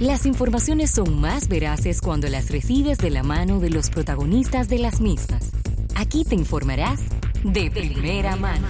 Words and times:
Las 0.00 0.24
informaciones 0.24 0.90
son 0.90 1.20
más 1.20 1.46
veraces 1.46 2.00
cuando 2.00 2.26
las 2.28 2.50
recibes 2.50 2.96
de 2.96 3.10
la 3.10 3.22
mano 3.22 3.60
de 3.60 3.68
los 3.68 3.90
protagonistas 3.90 4.66
de 4.70 4.78
las 4.78 5.02
mismas. 5.02 5.52
Aquí 5.94 6.24
te 6.24 6.34
informarás 6.34 7.02
de 7.44 7.70
primera 7.70 8.34
mano. 8.36 8.66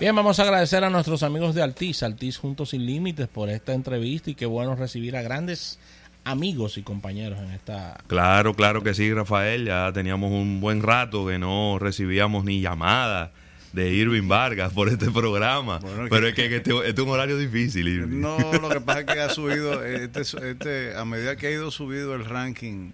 Bien, 0.00 0.16
vamos 0.16 0.40
a 0.40 0.44
agradecer 0.44 0.82
a 0.82 0.88
nuestros 0.88 1.22
amigos 1.22 1.54
de 1.54 1.62
Altiz, 1.62 2.02
Altiz 2.02 2.38
Juntos 2.38 2.70
Sin 2.70 2.86
Límites, 2.86 3.28
por 3.28 3.50
esta 3.50 3.74
entrevista 3.74 4.30
y 4.30 4.34
qué 4.34 4.46
bueno 4.46 4.74
recibir 4.76 5.18
a 5.18 5.22
grandes 5.22 5.78
amigos 6.24 6.78
y 6.78 6.82
compañeros 6.82 7.38
en 7.38 7.50
esta... 7.50 7.98
Claro, 8.06 8.54
claro 8.54 8.82
que 8.82 8.94
sí, 8.94 9.12
Rafael. 9.12 9.66
Ya 9.66 9.92
teníamos 9.92 10.32
un 10.32 10.62
buen 10.62 10.82
rato 10.82 11.26
que 11.26 11.38
no 11.38 11.78
recibíamos 11.78 12.46
ni 12.46 12.62
llamadas 12.62 13.28
de 13.74 13.92
Irving 13.92 14.28
Vargas 14.28 14.72
por 14.72 14.88
este 14.88 15.10
programa. 15.10 15.80
Pero 16.08 16.28
es 16.28 16.34
que, 16.34 16.44
este, 16.44 16.70
este, 16.70 16.90
es 16.90 16.98
un 16.98 17.08
horario 17.08 17.36
difícil. 17.36 17.88
Irving. 17.88 18.20
No, 18.20 18.38
lo 18.38 18.68
que 18.68 18.80
pasa 18.80 19.00
es 19.00 19.06
que 19.06 19.20
ha 19.20 19.28
subido, 19.30 19.84
este, 19.84 20.20
este, 20.20 20.96
a 20.96 21.04
medida 21.04 21.34
que 21.34 21.48
ha 21.48 21.50
ido 21.50 21.72
subido 21.72 22.14
el 22.14 22.24
ranking 22.24 22.92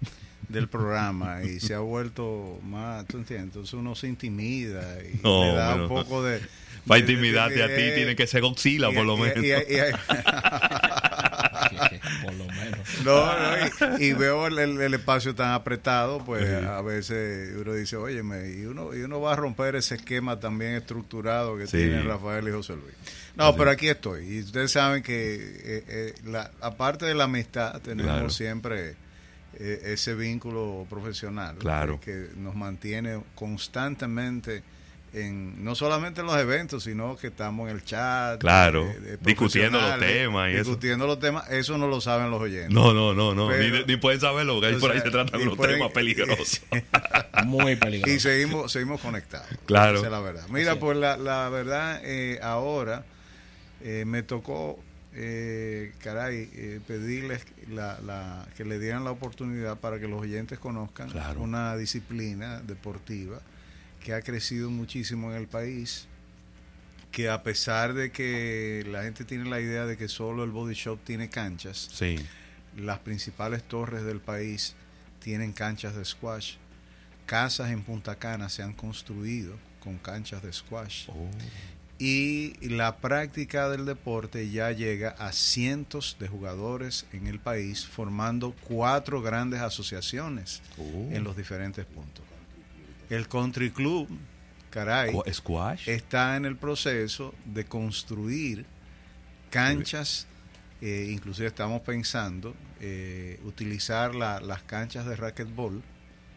del 0.49 0.67
programa 0.67 1.43
y 1.43 1.59
se 1.59 1.75
ha 1.75 1.79
vuelto 1.79 2.59
más, 2.63 3.05
¿tú 3.05 3.17
entiendes? 3.17 3.49
Entonces 3.49 3.73
uno 3.73 3.93
se 3.95 4.07
intimida 4.07 4.97
y 5.03 5.17
le 5.23 5.53
da 5.53 5.75
un 5.75 5.87
poco 5.87 6.23
de... 6.23 6.41
Para 6.87 6.99
intimidarte 6.99 7.61
a 7.61 7.67
ti 7.67 7.83
tiene 7.95 8.15
que 8.15 8.25
ser 8.25 8.41
Godzilla, 8.41 8.89
por 8.91 9.05
lo 9.05 9.15
menos. 9.15 9.45
Por 12.23 12.33
lo 12.33 12.45
menos. 12.45 12.79
No, 13.03 13.97
y, 13.99 14.13
veo 14.13 14.47
el, 14.47 14.93
espacio 14.93 15.35
tan 15.35 15.51
apretado, 15.51 16.23
pues 16.23 16.47
a 16.63 16.81
veces 16.81 17.55
uno 17.55 17.73
dice, 17.73 17.95
oye, 17.95 18.19
y 18.19 18.65
uno, 18.65 18.95
y 18.95 19.01
uno 19.01 19.21
va 19.21 19.33
a 19.33 19.35
romper 19.35 19.75
ese 19.75 19.95
esquema 19.95 20.39
también 20.39 20.73
estructurado 20.73 21.57
que 21.57 21.65
tiene 21.65 22.01
Rafael 22.03 22.47
y 22.47 22.51
José 22.51 22.73
Luis. 22.73 22.95
No, 23.35 23.55
pero 23.55 23.71
aquí 23.71 23.87
estoy. 23.87 24.25
Y 24.27 24.39
ustedes 24.41 24.71
saben 24.71 25.03
que, 25.03 25.35
eh, 25.35 25.83
eh, 25.87 26.13
la, 26.25 26.51
aparte 26.61 27.05
de 27.05 27.15
la 27.15 27.25
amistad, 27.25 27.81
tenemos 27.81 28.35
siempre 28.35 28.95
eh, 29.53 29.81
ese 29.85 30.15
vínculo 30.15 30.85
profesional 30.89 31.57
claro. 31.57 31.99
que 31.99 32.29
nos 32.35 32.55
mantiene 32.55 33.21
constantemente 33.35 34.63
en, 35.13 35.63
no 35.63 35.75
solamente 35.75 36.21
en 36.21 36.27
los 36.27 36.37
eventos, 36.37 36.83
sino 36.83 37.17
que 37.17 37.27
estamos 37.27 37.69
en 37.69 37.75
el 37.75 37.83
chat. 37.83 38.39
Claro, 38.39 38.87
discutiendo 39.21 39.79
los 39.79 39.99
temas. 39.99 40.51
Y 40.51 40.53
discutiendo 40.53 41.07
los 41.07 41.19
temas, 41.19 41.49
eso 41.49 41.77
no 41.77 41.87
lo 41.87 42.01
saben 42.01 42.31
los 42.31 42.41
oyentes. 42.41 42.71
No, 42.71 42.93
no, 42.93 43.13
no, 43.13 43.35
no. 43.35 43.49
ni, 43.51 43.97
pueden 43.97 44.19
saberlo, 44.19 44.55
porque 44.55 44.67
ahí 44.67 44.79
por 44.79 44.91
ahí 44.91 45.01
se 45.01 45.11
tratan 45.11 45.45
los 45.45 45.57
temas 45.57 45.91
peligrosos. 45.91 46.61
Muy 47.45 47.75
peligrosos. 47.75 48.15
Y 48.15 48.19
seguimos, 48.19 48.71
seguimos 48.71 49.01
conectados. 49.01 49.47
Claro. 49.65 49.97
Esa 49.97 50.07
es 50.07 50.11
la 50.11 50.21
verdad. 50.21 50.47
Mira, 50.49 50.75
pues 50.77 50.97
la, 50.97 51.17
la 51.17 51.49
verdad, 51.49 51.99
eh, 52.03 52.39
ahora 52.41 53.03
eh, 53.83 54.05
me 54.05 54.23
tocó, 54.23 54.79
eh, 55.13 55.93
caray, 56.03 56.49
eh, 56.53 56.79
pedirles 56.87 57.45
la, 57.69 57.99
la, 58.01 58.47
que 58.55 58.63
le 58.63 58.79
dieran 58.79 59.03
la 59.03 59.11
oportunidad 59.11 59.77
para 59.77 59.99
que 59.99 60.07
los 60.07 60.21
oyentes 60.21 60.59
conozcan 60.59 61.09
una 61.37 61.75
disciplina 61.75 62.61
deportiva 62.61 63.41
que 64.03 64.13
ha 64.13 64.21
crecido 64.21 64.69
muchísimo 64.69 65.31
en 65.31 65.37
el 65.37 65.47
país, 65.47 66.07
que 67.11 67.29
a 67.29 67.43
pesar 67.43 67.93
de 67.93 68.11
que 68.11 68.85
la 68.89 69.03
gente 69.03 69.25
tiene 69.25 69.49
la 69.49 69.59
idea 69.59 69.85
de 69.85 69.97
que 69.97 70.07
solo 70.07 70.43
el 70.43 70.51
body 70.51 70.73
shop 70.73 70.99
tiene 71.03 71.29
canchas, 71.29 71.89
sí. 71.93 72.15
las 72.77 72.99
principales 72.99 73.63
torres 73.63 74.03
del 74.03 74.19
país 74.19 74.75
tienen 75.19 75.53
canchas 75.53 75.95
de 75.95 76.05
squash, 76.05 76.55
casas 77.25 77.71
en 77.71 77.83
Punta 77.83 78.15
Cana 78.15 78.49
se 78.49 78.63
han 78.63 78.73
construido 78.73 79.55
con 79.79 79.97
canchas 79.97 80.41
de 80.41 80.51
squash. 80.51 81.09
Oh. 81.09 81.29
Y 81.99 82.53
la 82.67 82.97
práctica 82.97 83.69
del 83.69 83.85
deporte 83.85 84.49
ya 84.49 84.71
llega 84.71 85.11
a 85.19 85.31
cientos 85.33 86.17
de 86.19 86.27
jugadores 86.27 87.05
en 87.13 87.27
el 87.27 87.39
país, 87.39 87.85
formando 87.85 88.55
cuatro 88.67 89.21
grandes 89.21 89.61
asociaciones 89.61 90.63
oh. 90.79 91.09
en 91.11 91.23
los 91.23 91.37
diferentes 91.37 91.85
puntos. 91.85 92.25
El 93.11 93.27
Country 93.27 93.71
Club, 93.71 94.07
caray, 94.69 95.13
está 95.85 96.37
en 96.37 96.45
el 96.45 96.55
proceso 96.55 97.35
de 97.43 97.65
construir 97.65 98.65
canchas, 99.49 100.27
eh, 100.79 101.09
inclusive 101.11 101.49
estamos 101.49 101.81
pensando 101.81 102.55
eh, 102.79 103.37
utilizar 103.43 104.15
las 104.15 104.63
canchas 104.63 105.05
de 105.05 105.17
racquetball, 105.17 105.83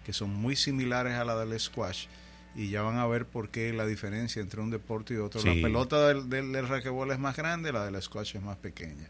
que 0.04 0.12
son 0.12 0.34
muy 0.34 0.56
similares 0.56 1.12
a 1.12 1.24
la 1.24 1.36
del 1.36 1.60
squash, 1.60 2.06
y 2.56 2.70
ya 2.70 2.82
van 2.82 2.98
a 2.98 3.06
ver 3.06 3.24
por 3.24 3.50
qué 3.50 3.72
la 3.72 3.86
diferencia 3.86 4.42
entre 4.42 4.60
un 4.60 4.70
deporte 4.70 5.14
y 5.14 5.18
otro. 5.18 5.44
La 5.44 5.52
pelota 5.52 6.08
del, 6.08 6.28
del, 6.28 6.66
racquetball 6.66 7.12
es 7.12 7.20
más 7.20 7.36
grande, 7.36 7.70
la 7.70 7.84
del 7.84 8.02
squash 8.02 8.34
es 8.34 8.42
más 8.42 8.56
pequeña. 8.56 9.08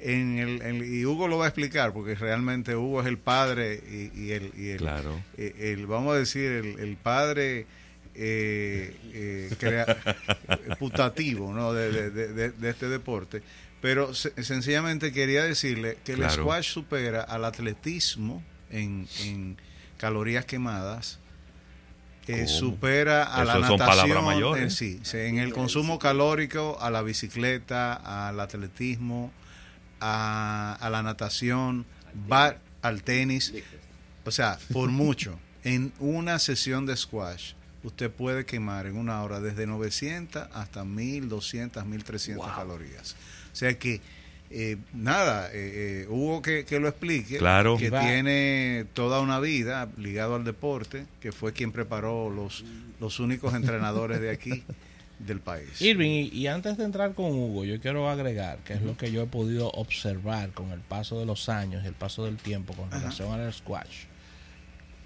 En 0.00 0.38
el, 0.38 0.84
y 0.84 1.04
Hugo 1.04 1.26
lo 1.26 1.38
va 1.38 1.46
a 1.46 1.48
explicar 1.48 1.92
porque 1.92 2.14
realmente 2.14 2.76
Hugo 2.76 3.00
es 3.00 3.08
el 3.08 3.18
padre 3.18 3.82
y, 4.14 4.30
el, 4.30 4.52
y 4.56 4.68
el, 4.68 4.78
claro. 4.78 5.20
Eh, 5.36 5.74
el, 5.76 5.86
vamos 5.86 6.14
a 6.14 6.18
decir 6.18 6.76
el, 6.78 6.96
padre 6.96 7.66
eh, 8.14 8.96
eh 9.12 9.50
putativo 10.78 11.52
¿no? 11.52 11.72
de, 11.72 12.10
de, 12.10 12.70
este 12.70 12.88
deporte 12.88 13.42
pero 13.80 14.14
sencillamente 14.14 15.12
quería 15.12 15.44
decirle 15.44 15.98
que 16.04 16.12
el 16.12 16.28
squash 16.30 16.72
supera 16.72 17.22
al 17.22 17.44
atletismo 17.44 18.42
en, 18.70 19.08
en 19.24 19.56
calorías 19.96 20.44
quemadas 20.44 21.18
eh, 22.28 22.46
supera 22.46 23.24
a 23.24 23.44
la 23.44 23.58
natación 23.58 24.58
en 24.58 24.70
sí, 24.70 25.00
en 25.14 25.38
el 25.38 25.52
consumo 25.52 25.98
calórico 25.98 26.76
a 26.80 26.90
la 26.90 27.02
bicicleta 27.02 27.94
al 27.94 28.38
atletismo 28.38 29.32
a, 30.00 30.88
la 30.90 31.02
natación, 31.02 31.86
va 32.30 32.56
al 32.82 33.02
tenis. 33.02 33.54
O 34.24 34.30
sea, 34.30 34.58
por 34.72 34.90
mucho. 34.90 35.38
En 35.64 35.92
una 35.98 36.38
sesión 36.38 36.86
de 36.86 36.96
squash, 36.96 37.52
usted 37.82 38.10
puede 38.10 38.46
quemar 38.46 38.86
en 38.86 38.96
una 38.96 39.22
hora 39.22 39.40
desde 39.40 39.66
900 39.66 40.48
hasta 40.54 40.84
1200, 40.84 41.84
1300 41.84 42.46
calorías. 42.52 43.16
O 43.52 43.56
sea 43.56 43.76
que, 43.76 44.00
eh, 44.50 44.76
nada, 44.94 45.48
eh, 45.48 45.52
eh, 45.52 46.06
hubo 46.08 46.40
que, 46.42 46.64
que, 46.64 46.78
lo 46.78 46.88
explique. 46.88 47.38
Claro. 47.38 47.76
Que 47.76 47.90
tiene 47.90 48.86
toda 48.94 49.20
una 49.20 49.40
vida 49.40 49.90
ligado 49.98 50.36
al 50.36 50.44
deporte, 50.44 51.06
que 51.20 51.32
fue 51.32 51.52
quien 51.52 51.72
preparó 51.72 52.30
los, 52.30 52.64
los 53.00 53.18
únicos 53.20 53.52
entrenadores 53.52 54.20
de 54.20 54.30
aquí. 54.30 54.64
del 55.18 55.40
país. 55.40 55.80
Irving, 55.80 56.30
y, 56.32 56.46
antes 56.46 56.76
de 56.76 56.84
entrar 56.84 57.14
con 57.14 57.26
Hugo, 57.32 57.64
yo 57.64 57.80
quiero 57.80 58.08
agregar, 58.08 58.58
que 58.58 58.74
es 58.74 58.82
lo 58.82 58.96
que 58.96 59.10
yo 59.10 59.22
he 59.22 59.26
podido 59.26 59.70
observar 59.70 60.50
con 60.50 60.70
el 60.70 60.80
paso 60.80 61.18
de 61.18 61.26
los 61.26 61.48
años 61.48 61.84
y 61.84 61.88
el 61.88 61.94
paso 61.94 62.24
del 62.24 62.36
tiempo 62.36 62.74
con 62.74 62.90
relación 62.90 63.32
al 63.32 63.52
squash, 63.52 64.04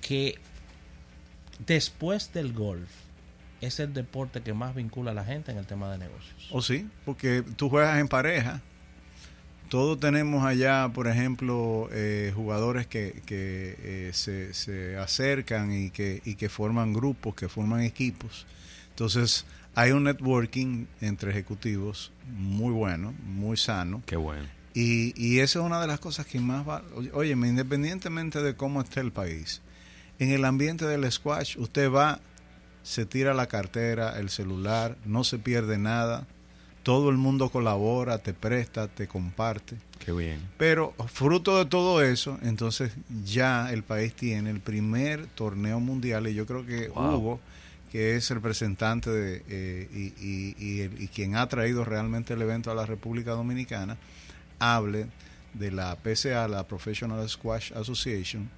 que 0.01 0.39
después 1.67 2.33
del 2.33 2.53
golf 2.53 2.91
es 3.61 3.79
el 3.81 3.95
deporte 3.95 4.43
que 4.43 4.53
más 4.53 4.75
vincula 4.75 5.13
a 5.13 5.15
la 5.15 5.25
gente 5.25 5.53
en 5.53 5.59
el 5.59 5.67
tema 5.67 5.91
de 5.91 5.99
negocios. 5.99 6.49
¿O 6.51 6.59
oh, 6.59 6.63
sí? 6.63 6.89
Porque 7.05 7.43
tú 7.57 7.71
juegas 7.71 7.99
en 7.99 8.09
pareja. 8.09 8.61
Todos 9.69 9.99
tenemos 9.99 10.45
allá, 10.45 10.91
por 10.93 11.09
ejemplo, 11.09 11.89
eh, 11.93 12.33
jugadores 12.35 12.87
que, 12.87 13.23
que 13.25 13.79
eh, 13.81 14.11
se, 14.13 14.53
se, 14.53 14.99
acercan 14.99 15.73
y 15.73 15.91
que, 15.91 16.21
y 16.27 16.35
que 16.35 16.51
forman 16.51 16.93
grupos, 16.93 17.35
que 17.35 17.49
forman 17.49 17.81
equipos. 17.81 18.47
Entonces, 18.91 19.47
hay 19.75 19.93
un 19.93 20.05
networking 20.05 20.87
entre 21.01 21.31
ejecutivos 21.31 22.13
muy 22.27 22.73
bueno, 22.73 23.15
muy 23.25 23.57
sano. 23.57 24.03
Qué 24.07 24.17
bueno. 24.17 24.47
Y, 24.75 25.13
y 25.23 25.41
esa 25.41 25.61
es 25.61 25.65
una 25.65 25.81
de 25.81 25.87
las 25.87 26.01
cosas 26.01 26.27
que 26.27 26.41
más 26.41 26.67
va. 26.67 26.83
Oye, 27.13 27.33
independientemente 27.33 28.43
de 28.43 28.57
cómo 28.57 28.81
esté 28.81 29.01
el 29.01 29.13
país, 29.13 29.61
en 30.19 30.31
el 30.31 30.45
ambiente 30.45 30.87
del 30.87 31.11
squash, 31.11 31.57
usted 31.59 31.91
va, 31.91 32.21
se 32.83 33.07
tira 33.07 33.35
la 33.35 33.47
cartera, 33.47 34.19
el 34.19 34.31
celular, 34.31 34.97
no 35.05 35.25
se 35.25 35.39
pierde 35.39 35.79
nada. 35.79 36.27
Todo 36.83 37.11
el 37.11 37.17
mundo 37.17 37.49
colabora, 37.49 38.19
te 38.19 38.35
presta, 38.35 38.89
te 38.89 39.07
comparte. 39.07 39.77
Qué 40.05 40.13
bien. 40.13 40.41
Pero 40.59 40.95
fruto 41.07 41.59
de 41.59 41.67
todo 41.67 42.03
eso, 42.03 42.39
entonces 42.43 42.93
ya 43.25 43.73
el 43.73 43.85
país 43.85 44.15
tiene 44.15 44.51
el 44.51 44.61
primer 44.61 45.27
torneo 45.27 45.79
mundial 45.79 46.27
y 46.27 46.35
yo 46.35 46.45
creo 46.45 46.67
que 46.67 46.91
hubo 46.91 47.41
que 47.93 48.17
es 48.17 48.31
representante 48.31 49.11
de, 49.11 49.43
eh, 49.51 49.87
y, 50.19 51.09
quien 51.09 51.37
ha 51.37 51.47
traído 51.47 51.85
realmente 51.85 52.33
el 52.33 52.41
evento 52.41 52.71
a 52.71 52.75
la 52.75 52.87
República 52.87 53.33
Dominicana, 53.33 53.99
hable 54.59 55.09
de 55.53 55.71
la 55.71 55.99
PSA, 56.03 56.49
la 56.49 56.67
Professional 56.67 57.29
Squash 57.29 57.75
Association, 57.75 58.49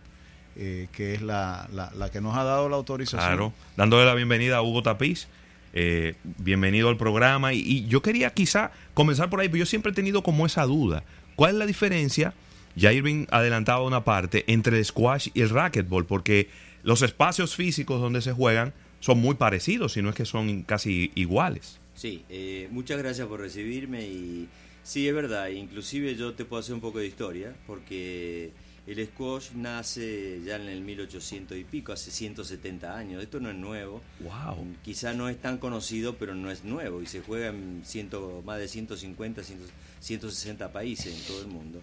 eh, 0.55 0.87
que 0.93 1.15
es 1.15 1.23
la, 1.23 1.69
la, 1.73 2.11
que 2.11 2.21
nos 2.21 2.37
ha 2.37 2.45
dado 2.45 2.69
la 2.69 2.77
autorización. 2.77 3.27
Claro, 3.27 3.53
dándole 3.77 4.05
la 4.05 4.15
bienvenida 4.15 4.59
a 4.59 4.63
Hugo 4.63 4.85
Tapiz. 4.85 5.27
Eh, 5.73 6.15
bienvenido 6.39 6.89
al 6.89 6.97
programa. 6.97 7.53
Y, 7.53 7.87
yo 7.87 8.03
quería 8.03 8.31
quizá 8.33 8.71
comenzar 8.95 9.31
por 9.31 9.41
ahí, 9.41 9.49
pero 9.49 9.59
yo 9.59 9.67
siempre 9.67 9.91
he 9.91 9.95
tenido 9.97 10.23
como 10.23 10.47
esa 10.47 10.63
duda. 10.63 11.03
¿Cuál 11.35 11.55
es 11.55 11.57
la 11.57 11.67
diferencia? 11.67 12.35
Ya 12.77 12.93
Irving 12.93 13.27
adelantaba 13.33 13.83
una 13.83 14.05
parte 14.05 14.45
entre 14.47 14.79
el 14.79 14.85
squash 14.85 15.31
y 15.35 15.41
el 15.41 15.51
racquetball, 15.51 16.07
porque 16.07 16.49
los 16.85 17.03
espacios 17.03 17.57
físicos 17.57 18.01
donde 18.01 18.23
se 18.23 18.33
juegan 18.33 18.73
son 19.05 19.19
muy 19.19 19.35
parecidos, 19.35 19.93
si 19.93 20.01
no 20.01 20.09
es 20.09 20.15
que 20.15 20.25
son 20.25 20.63
casi 20.63 21.13
iguales. 21.15 21.79
Sí, 21.95 22.25
eh, 22.31 22.69
muchas 22.71 22.97
gracias 22.97 23.29
por 23.29 23.39
recibirme 23.39 24.07
y 24.07 24.49
sí, 24.83 25.07
es 25.07 25.15
verdad, 25.15 25.49
inclusive 25.49 26.17
yo 26.17 26.33
te 26.33 26.47
puedo 26.47 26.61
hacer 26.61 26.75
un 26.75 26.81
poco 26.81 27.01
de 27.01 27.07
historia 27.07 27.55
porque 27.67 28.53
el 28.87 29.07
squash 29.07 29.51
nace 29.57 30.41
ya 30.47 30.57
en 30.57 30.69
el 30.69 30.81
1800 30.81 31.59
y 31.59 31.65
pico, 31.65 31.93
hace 31.93 32.11
170 32.11 32.97
años, 32.97 33.23
esto 33.23 33.41
no 33.41 33.51
es 33.51 33.57
nuevo, 33.57 34.01
Wow. 34.21 34.67
quizá 34.83 35.13
no 35.13 35.29
es 35.29 35.37
tan 35.39 35.59
conocido, 35.59 36.15
pero 36.17 36.35
no 36.35 36.51
es 36.51 36.65
nuevo 36.65 37.03
y 37.03 37.07
se 37.07 37.21
juega 37.21 37.49
en 37.49 37.83
ciento, 37.85 38.43
más 38.47 38.59
de 38.59 38.69
150, 38.69 39.43
100, 39.45 39.59
160 40.01 40.73
países 40.73 41.15
en 41.15 41.27
todo 41.27 41.43
el 41.43 41.49
mundo. 41.49 41.83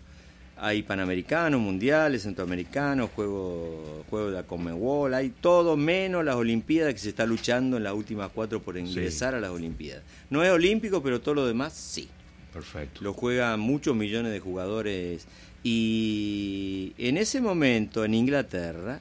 Hay 0.57 0.83
panamericanos, 0.83 1.59
mundiales, 1.59 2.23
centroamericanos, 2.23 3.09
juegos 3.15 3.91
juego 4.11 4.27
de 4.27 4.33
la 4.33 4.43
Conmebol, 4.43 5.13
hay 5.13 5.29
todo 5.29 5.77
menos 5.77 6.23
las 6.23 6.35
Olimpiadas 6.35 6.93
que 6.93 6.99
se 6.99 7.09
está 7.09 7.25
luchando 7.25 7.77
en 7.77 7.83
las 7.83 7.93
últimas 7.93 8.29
cuatro 8.29 8.61
por 8.61 8.77
ingresar 8.77 9.33
a 9.33 9.39
las 9.39 9.49
Olimpiadas. 9.49 10.03
No 10.29 10.43
es 10.43 10.51
olímpico, 10.51 11.01
pero 11.01 11.21
todo 11.21 11.35
lo 11.35 11.47
demás 11.47 11.73
sí. 11.73 12.09
Perfecto. 12.53 13.01
Lo 13.01 13.13
juegan 13.13 13.61
muchos 13.61 13.95
millones 13.95 14.33
de 14.33 14.41
jugadores 14.41 15.25
y 15.63 16.93
en 16.97 17.17
ese 17.17 17.39
momento 17.39 18.03
en 18.03 18.13
Inglaterra, 18.13 18.99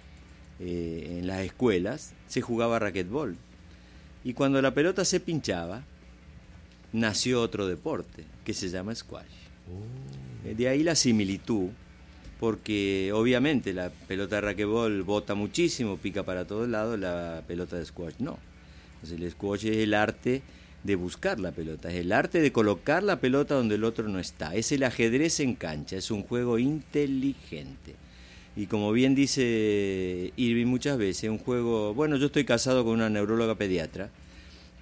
eh, 0.60 1.16
en 1.18 1.26
las 1.26 1.40
escuelas, 1.40 2.12
se 2.28 2.40
jugaba 2.40 2.78
racquetball. 2.78 3.36
Y 4.22 4.34
cuando 4.34 4.62
la 4.62 4.72
pelota 4.72 5.04
se 5.04 5.18
pinchaba, 5.18 5.82
nació 6.92 7.40
otro 7.42 7.66
deporte 7.66 8.24
que 8.44 8.54
se 8.54 8.68
llama 8.68 8.94
squash. 8.94 9.24
Eh, 9.24 10.29
De 10.44 10.68
ahí 10.68 10.82
la 10.82 10.94
similitud, 10.94 11.68
porque 12.38 13.12
obviamente 13.14 13.72
la 13.74 13.90
pelota 13.90 14.36
de 14.36 14.40
racquetball 14.40 15.02
bota 15.02 15.34
muchísimo, 15.34 15.98
pica 15.98 16.22
para 16.22 16.46
todos 16.46 16.68
lados, 16.68 16.98
la 16.98 17.42
pelota 17.46 17.76
de 17.76 17.84
squash 17.84 18.14
no. 18.18 18.38
Entonces 18.94 19.20
el 19.20 19.30
squash 19.30 19.66
es 19.66 19.76
el 19.76 19.94
arte 19.94 20.42
de 20.82 20.94
buscar 20.94 21.38
la 21.38 21.52
pelota, 21.52 21.90
es 21.90 21.96
el 21.96 22.12
arte 22.12 22.40
de 22.40 22.52
colocar 22.52 23.02
la 23.02 23.20
pelota 23.20 23.54
donde 23.54 23.74
el 23.74 23.84
otro 23.84 24.08
no 24.08 24.18
está, 24.18 24.54
es 24.54 24.72
el 24.72 24.82
ajedrez 24.82 25.40
en 25.40 25.54
cancha, 25.54 25.96
es 25.96 26.10
un 26.10 26.22
juego 26.22 26.58
inteligente. 26.58 27.94
Y 28.56 28.66
como 28.66 28.90
bien 28.92 29.14
dice 29.14 30.32
Irving 30.36 30.66
muchas 30.66 30.98
veces, 30.98 31.30
un 31.30 31.38
juego, 31.38 31.94
bueno, 31.94 32.16
yo 32.16 32.26
estoy 32.26 32.44
casado 32.44 32.84
con 32.84 32.94
una 32.94 33.10
neuróloga 33.10 33.54
pediatra 33.54 34.10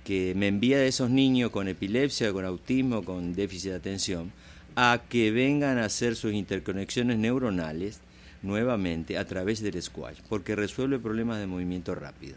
que 0.05 0.33
me 0.37 0.47
envía 0.47 0.79
a 0.79 0.85
esos 0.85 1.11
niños 1.11 1.51
con 1.51 1.69
epilepsia, 1.69 2.33
con 2.33 2.45
autismo, 2.45 3.05
con 3.05 3.35
déficit 3.35 3.73
de 3.73 3.77
atención, 3.77 4.33
a 4.81 5.03
que 5.09 5.31
vengan 5.33 5.77
a 5.79 5.87
hacer 5.87 6.15
sus 6.15 6.33
interconexiones 6.33 7.19
neuronales 7.19 8.01
nuevamente 8.43 9.19
a 9.19 9.25
través 9.27 9.61
del 9.61 9.83
squash, 9.83 10.19
porque 10.29 10.55
resuelve 10.55 10.99
problemas 11.01 11.39
de 11.41 11.47
movimiento 11.49 11.95
rápido. 11.97 12.37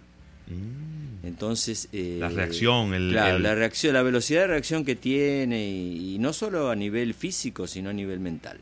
Entonces, 1.23 1.87
eh, 1.93 2.17
La 2.19 2.29
reacción, 2.29 2.93
el- 2.93 3.11
claro, 3.11 3.37
el- 3.37 3.43
la 3.43 3.55
reacción, 3.55 3.93
la 3.93 4.01
velocidad 4.01 4.41
de 4.41 4.47
reacción 4.47 4.83
que 4.83 4.95
tiene 4.95 5.69
y, 5.69 6.15
y 6.15 6.19
no 6.19 6.33
solo 6.33 6.69
a 6.71 6.75
nivel 6.75 7.13
físico, 7.13 7.67
sino 7.67 7.89
a 7.89 7.93
nivel 7.93 8.19
mental. 8.19 8.59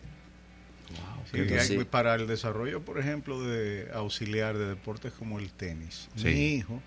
Sí, 1.32 1.38
Entonces- 1.38 1.70
hay- 1.78 1.84
para 1.86 2.16
el 2.16 2.28
desarrollo, 2.28 2.82
por 2.82 3.00
ejemplo, 3.00 3.42
de 3.44 3.88
auxiliar 3.94 4.58
de 4.58 4.66
deportes 4.68 5.14
como 5.14 5.40
el 5.40 5.52
tenis. 5.52 6.10
Sí. 6.16 6.26
Mi 6.26 6.46
hijo, 6.56 6.82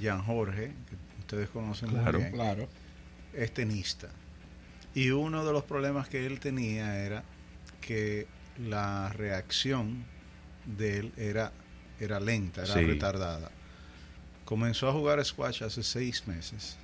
Jean 0.00 0.22
Jorge, 0.22 0.72
que 0.88 0.96
ustedes 1.20 1.48
conocen 1.50 1.90
Claro. 1.90 2.12
muy 2.18 2.20
bien, 2.22 2.32
Claro. 2.32 2.68
es 3.34 3.52
tenista. 3.54 4.08
Y 4.94 5.10
uno 5.10 5.44
de 5.44 5.52
los 5.52 5.64
problemas 5.64 6.08
que 6.08 6.24
él 6.26 6.38
tenía 6.40 6.98
era 7.04 7.24
que 7.80 8.26
la 8.58 9.08
reacción 9.10 10.04
de 10.64 10.98
él 10.98 11.12
era, 11.16 11.52
era 12.00 12.20
lenta, 12.20 12.62
era 12.64 12.74
Sí. 12.74 12.84
retardada. 12.84 13.50
Comenzó 14.44 14.88
a 14.88 14.92
jugar 14.92 15.24
squash 15.24 15.62
hace 15.64 15.82
seis 15.82 16.26
meses. 16.26 16.76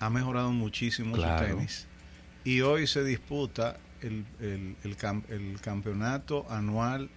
Ha 0.00 0.10
mejorado 0.10 0.50
muchísimo 0.52 1.14
Claro. 1.16 1.46
su 1.48 1.54
tenis. 1.56 1.86
Y 2.44 2.60
hoy 2.62 2.86
se 2.86 3.04
disputa 3.04 3.76
el, 4.00 4.24
el- 4.40 4.76
el 4.84 4.96
cam- 4.96 5.24
el 5.28 5.60
campeonato 5.60 6.46
anual 6.50 7.10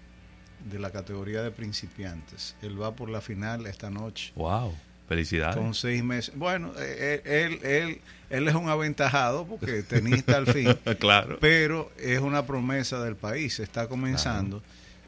de 0.70 0.80
la 0.80 0.92
categoría 0.92 1.42
de 1.42 1.52
principiantes. 1.52 2.56
Él 2.62 2.80
va 2.82 2.96
por 2.96 3.10
la 3.10 3.22
final 3.22 3.66
esta 3.66 3.90
noche 3.90 4.32
Wow. 4.36 4.76
Felicidades. 5.16 5.56
con 5.58 5.74
seis 5.74 6.04
meses. 6.04 6.34
Bueno, 6.36 6.72
eh, 6.80 7.22
él, 7.26 7.60
él, 7.70 8.02
él 8.30 8.48
es 8.48 8.56
un 8.56 8.70
aventajado 8.70 9.46
porque 9.46 9.84
tenista 9.84 10.38
al 10.38 10.48
fin, 10.48 10.76
claro. 11.00 11.38
pero 11.42 11.92
es 12.00 12.20
una 12.20 12.46
promesa 12.46 13.04
del 13.04 13.16
país, 13.16 13.60
está 13.60 13.88
comenzando. 13.88 14.62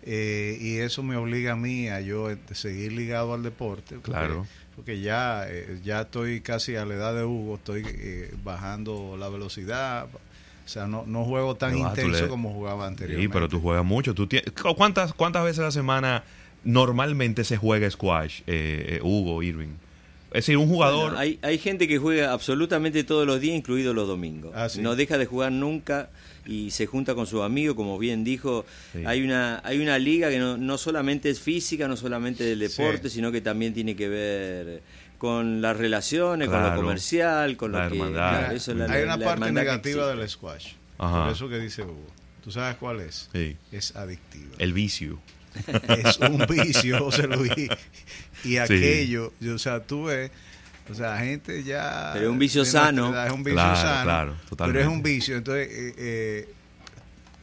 eh, 0.06 0.58
y 0.60 0.78
eso 0.80 1.02
me 1.04 1.16
obliga 1.16 1.54
a 1.54 1.56
mí 1.56 1.88
a 1.88 2.02
yo 2.02 2.30
eh, 2.30 2.38
seguir 2.52 2.92
ligado 2.92 3.34
al 3.34 3.44
deporte. 3.44 3.96
Porque, 3.96 4.12
Claro. 4.12 4.46
Porque 4.76 5.00
ya, 5.00 5.46
eh, 5.48 5.80
ya 5.84 6.02
estoy 6.02 6.42
casi 6.42 6.76
a 6.76 6.84
la 6.84 6.96
edad 6.96 7.14
de 7.14 7.24
Hugo, 7.24 7.56
estoy 7.56 7.84
eh, 7.88 8.34
bajando 8.44 9.16
la 9.20 9.30
velocidad. 9.30 10.08
O 10.14 10.68
sea, 10.68 10.88
no, 10.88 11.04
no 11.06 11.24
juego 11.26 11.56
tan 11.56 11.78
intenso 11.78 12.28
como 12.28 12.52
jugaba 12.52 12.86
Sí, 12.86 12.88
anteriormente. 12.90 13.34
pero 13.34 13.48
tú 13.48 13.62
juegas 13.62 13.86
mucho. 13.86 14.14
¿Tú 14.16 14.26
tienes- 14.28 14.52
¿Cuántas, 14.76 15.14
¿Cuántas 15.14 15.44
veces 15.44 15.60
a 15.60 15.64
la 15.64 15.72
semana 15.72 16.24
normalmente 16.64 17.44
se 17.44 17.58
juega 17.58 17.90
squash, 17.92 18.42
eh, 18.48 18.96
eh, 18.98 19.00
Hugo, 19.04 19.44
Irving? 19.44 19.76
Es 20.34 20.46
decir, 20.48 20.58
un 20.58 20.68
jugador... 20.68 21.12
Bueno, 21.12 21.20
hay, 21.20 21.40
hay 21.44 21.58
gente 21.60 21.88
que 21.88 22.00
juega 22.00 22.32
absolutamente 22.34 23.04
todos 23.04 23.26
los 23.28 23.40
días, 23.40 23.56
incluidos 23.56 23.94
los 23.96 24.08
domingos. 24.08 24.52
Ah, 24.56 24.68
sí. 24.68 24.82
No 24.82 24.96
deja 24.96 25.18
de 25.20 25.26
jugar 25.28 25.52
nunca 25.52 26.10
y 26.46 26.72
se 26.72 26.88
junta 26.88 27.14
con 27.16 27.28
sus 27.28 27.42
amigos, 27.44 27.76
como 27.76 27.98
bien 28.00 28.24
dijo. 28.24 28.66
Sí. 28.94 29.04
Hay 29.06 29.22
una 29.22 29.62
hay 29.64 29.80
una 29.80 29.98
liga 30.00 30.30
que 30.30 30.40
no, 30.40 30.58
no 30.58 30.78
solamente 30.78 31.30
es 31.30 31.40
física, 31.40 31.88
no 31.88 31.96
solamente 31.96 32.44
del 32.44 32.60
deporte, 32.60 33.10
Sí. 33.10 33.16
sino 33.16 33.32
que 33.32 33.42
también 33.42 33.74
tiene 33.74 33.96
que 33.96 34.10
ver 34.10 34.82
con 35.20 35.62
las 35.62 35.78
relaciones, 35.78 36.50
con 36.50 36.62
lo 36.64 36.76
comercial, 36.76 37.56
con 37.56 37.72
La 37.72 37.84
lo 37.86 37.90
que... 37.92 37.96
hermandad. 37.96 38.40
claro, 38.40 38.56
eso 38.56 38.72
es 38.72 38.78
la- 38.78 38.86
Hay 38.92 39.04
una 39.04 39.18
la 39.18 39.24
parte 39.26 39.52
negativa 39.52 40.08
del 40.16 40.28
squash. 40.28 40.74
Ajá. 40.98 41.24
Por 41.26 41.34
eso 41.34 41.48
que 41.48 41.60
dice 41.60 41.84
Hugo. 41.84 42.08
¿Tú 42.44 42.52
sabes 42.52 42.76
cuál 42.78 43.00
es? 43.02 43.30
Sí. 43.32 43.58
Es 43.72 43.96
adictiva. 43.96 44.56
El 44.58 44.74
vicio. 44.74 45.20
es 45.88 46.20
un 46.20 46.46
vicio, 46.48 47.00
José 47.06 47.28
Luis. 47.28 47.52
Y 48.44 48.58
aquello, 48.58 49.32
yo, 49.40 49.56
o 49.56 49.60
sea, 49.60 49.82
tú 49.84 50.06
ves, 50.06 50.32
o 50.90 50.94
sea, 50.94 51.18
gente 51.20 51.64
ya... 51.64 52.10
Pero 52.14 52.26
es 52.26 52.32
un 52.32 52.40
vicio 52.40 52.66
sano. 52.66 53.12
edad, 53.14 53.28
Es 53.28 53.34
un 53.34 53.44
vicio 53.44 53.56
Claro, 53.56 53.76
sano. 53.78 54.04
claro, 54.04 54.34
Pero 54.36 54.50
totalmente. 54.50 54.82
es 54.82 54.88
un 54.88 55.04
vicio. 55.04 55.38
Entonces, 55.38 55.68
eh, 55.72 55.94
eh, 55.98 56.54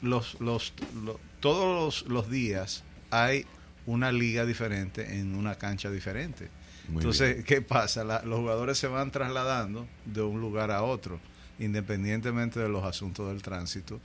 los, 0.03 0.39
los, 0.41 0.75
lo- 1.05 1.19
todos 1.41 2.03
los, 2.05 2.11
los 2.13 2.31
días 2.31 2.85
hay 3.11 3.47
una 3.87 4.13
liga 4.13 4.45
diferente 4.45 5.19
en 5.19 5.35
una 5.35 5.55
cancha 5.55 5.91
diferente. 5.91 6.49
Muy 6.89 6.97
Entonces, 7.03 7.35
bien. 7.35 7.45
¿qué 7.47 7.63
pasa? 7.63 8.05
La- 8.05 8.23
los 8.23 8.41
jugadores 8.41 8.77
se 8.77 8.89
van 8.89 9.11
trasladando 9.11 9.87
de 10.05 10.21
un 10.21 10.41
lugar 10.41 10.71
a 10.71 10.83
otro, 10.83 11.21
independientemente 11.59 12.61
de 12.61 12.69
los 12.69 12.85
asuntos 12.85 13.29
del 13.29 13.41
tránsito, 13.43 14.01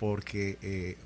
porque 0.00 0.58
eh, 0.62 0.96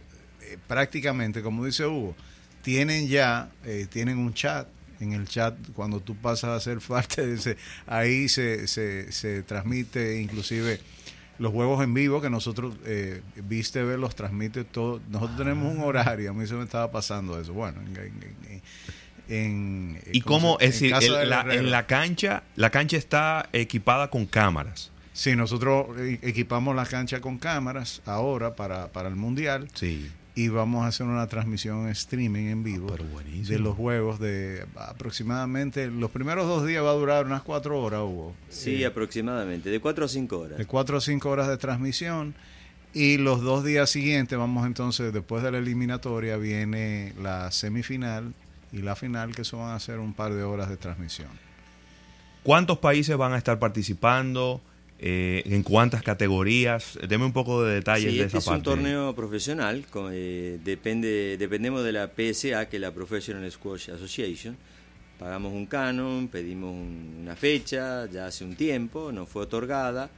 eh, 0.42 0.58
prácticamente, 0.66 1.42
como 1.42 1.64
dice 1.66 1.84
Hugo, 1.84 2.14
tienen 2.62 3.08
ya, 3.08 3.50
eh, 3.64 3.86
tienen 3.90 4.16
un 4.18 4.32
chat. 4.32 4.66
En 5.00 5.12
el 5.12 5.26
chat, 5.28 5.54
cuando 5.74 5.98
tú 6.00 6.14
pasas 6.16 6.50
a 6.50 6.60
ser 6.60 6.78
parte 6.78 7.26
de 7.26 7.34
ese, 7.34 7.56
ahí 7.86 8.28
se, 8.28 8.66
se, 8.68 9.10
se 9.12 9.42
transmite 9.42 10.20
inclusive 10.20 10.80
los 11.40 11.52
juegos 11.52 11.82
en 11.82 11.92
vivo 11.92 12.22
que 12.22 12.30
nosotros, 12.30 12.76
eh, 12.86 13.20
viste 13.42 13.82
ver, 13.82 13.98
los 13.98 14.14
transmite 14.14 14.62
todo. 14.62 15.00
Nosotros 15.10 15.36
tenemos 15.36 15.74
un 15.74 15.82
horario, 15.82 16.30
a 16.30 16.32
mí 16.32 16.46
se 16.46 16.54
me 16.54 16.62
estaba 16.62 16.92
pasando 16.92 17.38
eso. 17.40 17.52
Bueno, 17.52 17.80
en, 17.82 17.96
en- 17.96 18.62
en- 19.28 19.34
en- 19.96 20.00
¿Y 20.12 20.20
¿cómo 20.20 20.56
se- 20.60 20.66
Es 20.66 20.72
decir, 20.80 20.94
el- 21.22 21.28
la- 21.30 21.40
en 21.54 21.70
la 21.72 21.86
cancha, 21.86 22.44
la 22.54 22.70
cancha 22.70 22.96
está 22.96 23.48
equipada 23.52 24.08
con 24.10 24.26
cámaras. 24.26 24.92
Sí, 25.14 25.36
nosotros 25.36 25.96
eh, 25.98 26.18
equipamos 26.22 26.74
la 26.76 26.84
cancha 26.86 27.20
con 27.20 27.38
cámaras 27.38 28.02
ahora 28.04 28.54
para, 28.56 28.88
para 28.88 29.08
el 29.08 29.14
Mundial 29.14 29.68
Sí. 29.72 30.10
y 30.34 30.48
vamos 30.48 30.84
a 30.84 30.88
hacer 30.88 31.06
una 31.06 31.28
transmisión 31.28 31.88
streaming 31.88 32.46
en 32.48 32.64
vivo 32.64 32.88
Pero 32.90 33.04
buenísimo. 33.04 33.46
de 33.48 33.58
los 33.60 33.76
juegos 33.76 34.18
de 34.18 34.66
aproximadamente, 34.76 35.86
los 35.88 36.10
primeros 36.10 36.46
dos 36.48 36.66
días 36.66 36.82
va 36.82 36.90
a 36.90 36.94
durar 36.94 37.26
unas 37.26 37.42
cuatro 37.42 37.80
horas, 37.80 38.00
Hugo. 38.00 38.34
Sí, 38.48 38.82
Eh, 38.82 38.86
aproximadamente, 38.86 39.70
de 39.70 39.78
4 39.80 40.04
a 40.04 40.08
5 40.08 40.38
horas. 40.38 40.58
de 40.58 40.66
cuatro 40.66 40.98
o 40.98 41.00
cinco 41.00 41.30
horas 41.30 41.46
de 41.46 41.58
transmisión 41.58 42.34
y 42.92 43.16
los 43.18 43.40
dos 43.40 43.62
días 43.64 43.90
siguientes 43.90 44.36
vamos 44.36 44.66
entonces 44.66 45.12
después 45.12 45.44
de 45.44 45.52
la 45.52 45.58
eliminatoria 45.58 46.36
viene 46.36 47.12
la 47.22 47.52
semifinal 47.52 48.34
y 48.72 48.78
la 48.78 48.96
final 48.96 49.32
que 49.34 49.42
eso 49.42 49.58
van 49.58 49.76
a 49.76 49.78
ser 49.80 50.00
un 50.00 50.12
par 50.12 50.34
de 50.34 50.42
horas 50.42 50.68
de 50.68 50.76
transmisión 50.76 51.28
¿Cuántos 52.42 52.78
países 52.78 53.16
van 53.16 53.32
a 53.32 53.38
estar 53.38 53.58
participando? 53.58 54.60
Eh, 54.98 55.42
¿En 55.46 55.62
cuántas 55.62 56.02
categorías? 56.02 56.98
Deme 57.08 57.24
un 57.24 57.32
poco 57.32 57.62
de 57.64 57.74
detalles 57.74 58.12
Sí, 58.12 58.18
de 58.18 58.24
este 58.24 58.38
esa 58.38 58.50
es 58.52 58.56
un 58.56 58.62
torneo 58.62 59.14
profesional, 59.14 59.84
con, 59.90 60.10
eh, 60.14 60.58
depende, 60.64 61.36
dependemos 61.36 61.84
de 61.84 61.92
la 61.92 62.08
PSA, 62.08 62.68
que 62.68 62.76
es 62.76 62.80
la 62.80 62.92
Professional 62.92 63.50
Squash 63.50 63.90
Association. 63.90 64.56
Pagamos 65.18 65.52
un 65.52 65.66
canon, 65.66 66.28
pedimos 66.28 66.72
un- 66.72 67.18
una 67.22 67.36
fecha, 67.36 68.08
ya 68.10 68.26
hace 68.26 68.44
un 68.44 68.54
tiempo, 68.56 69.12
nos 69.12 69.28
fue 69.28 69.42
otorgada. 69.42 70.10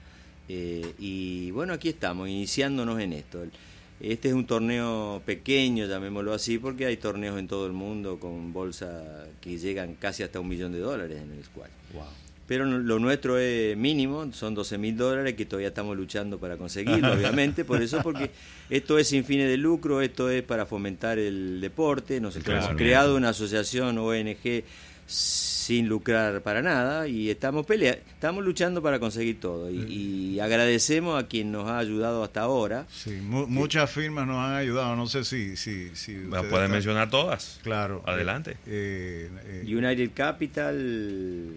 eh, 0.48 0.92
y 1.00 1.50
bueno, 1.50 1.72
aquí 1.72 1.88
estamos, 1.88 2.28
iniciándonos 2.28 3.00
en 3.00 3.12
esto. 3.14 3.42
El- 3.42 3.50
Este 3.98 4.28
es 4.28 4.34
un 4.34 4.46
torneo 4.46 5.20
pequeño, 5.26 5.86
llamémoslo 5.86 6.32
así, 6.34 6.58
porque 6.58 6.86
hay 6.86 6.98
torneos 6.98 7.36
en 7.38 7.48
todo 7.48 7.66
el 7.66 7.72
mundo 7.72 8.20
con 8.20 8.52
bolsa 8.52 9.26
que 9.40 9.58
llegan 9.58 9.94
casi 9.94 10.22
hasta 10.22 10.38
un 10.38 10.46
millón 10.48 10.70
de 10.72 10.78
dólares 10.80 11.20
en 11.20 11.32
el 11.32 11.42
squash. 11.42 11.70
Wow. 11.94 12.04
Pero 12.46 12.64
no- 12.66 12.78
lo 12.78 12.98
nuestro 12.98 13.38
es 13.38 13.76
mínimo, 13.76 14.32
son 14.32 14.54
12 14.54 14.78
mil 14.78 14.96
dólares 14.96 15.34
que 15.34 15.46
todavía 15.46 15.68
estamos 15.68 15.96
luchando 15.96 16.38
para 16.38 16.56
conseguirlo, 16.56 17.12
obviamente, 17.14 17.64
por 17.64 17.82
eso, 17.82 18.00
porque 18.02 18.30
esto 18.70 18.98
es 18.98 19.08
sin 19.08 19.24
fines 19.24 19.48
de 19.48 19.56
lucro, 19.56 20.00
esto 20.00 20.30
es 20.30 20.42
para 20.42 20.66
fomentar 20.66 21.18
el 21.18 21.60
deporte, 21.60 22.20
nosotros 22.20 22.44
Claro. 22.56 22.64
hemos 22.66 22.76
creado 22.76 23.16
una 23.16 23.30
asociación 23.30 23.98
ONG 23.98 24.62
sin 25.08 25.88
lucrar 25.88 26.42
para 26.42 26.62
nada 26.62 27.06
y 27.06 27.30
estamos 27.30 27.64
pelea 27.64 27.92
estamos 27.92 28.44
luchando 28.44 28.82
para 28.82 28.98
conseguir 28.98 29.38
todo 29.38 29.70
y, 29.70 30.34
y 30.34 30.40
agradecemos 30.40 31.22
a 31.22 31.28
quien 31.28 31.52
nos 31.52 31.68
ha 31.68 31.78
ayudado 31.78 32.24
hasta 32.24 32.40
ahora 32.40 32.86
Sí, 32.90 33.10
mu- 33.22 33.46
muchas 33.46 33.88
firmas 33.90 34.26
nos 34.26 34.36
han 34.38 34.54
ayudado. 34.54 34.96
No 34.96 35.06
sé 35.06 35.22
si. 35.24 35.56
si, 35.56 35.94
si 35.94 36.12
¿Me 36.12 36.24
ustedes 36.26 36.44
pueden 36.46 36.52
están- 36.64 36.70
mencionar 36.72 37.10
todas? 37.10 37.60
Claro. 37.62 38.02
Adelante. 38.06 38.56
Eh, 38.66 39.30
eh, 39.46 39.62
United 39.66 40.10
Capital, 40.14 41.52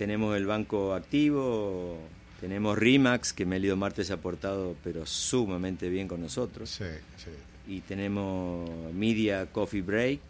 tenemos 0.00 0.34
el 0.34 0.46
banco 0.46 0.94
activo, 0.94 1.98
tenemos 2.40 2.78
Rimax, 2.78 3.34
que 3.34 3.44
Melido 3.44 3.76
Marte 3.76 4.02
se 4.02 4.14
ha 4.14 4.16
portado 4.16 4.74
pero 4.82 5.04
sumamente 5.04 5.90
bien 5.90 6.08
con 6.08 6.22
nosotros, 6.22 6.70
sí, 6.70 6.84
sí. 7.22 7.30
y 7.70 7.80
tenemos 7.82 8.70
Media 8.94 9.44
Coffee 9.52 9.82
Break, 9.82 10.20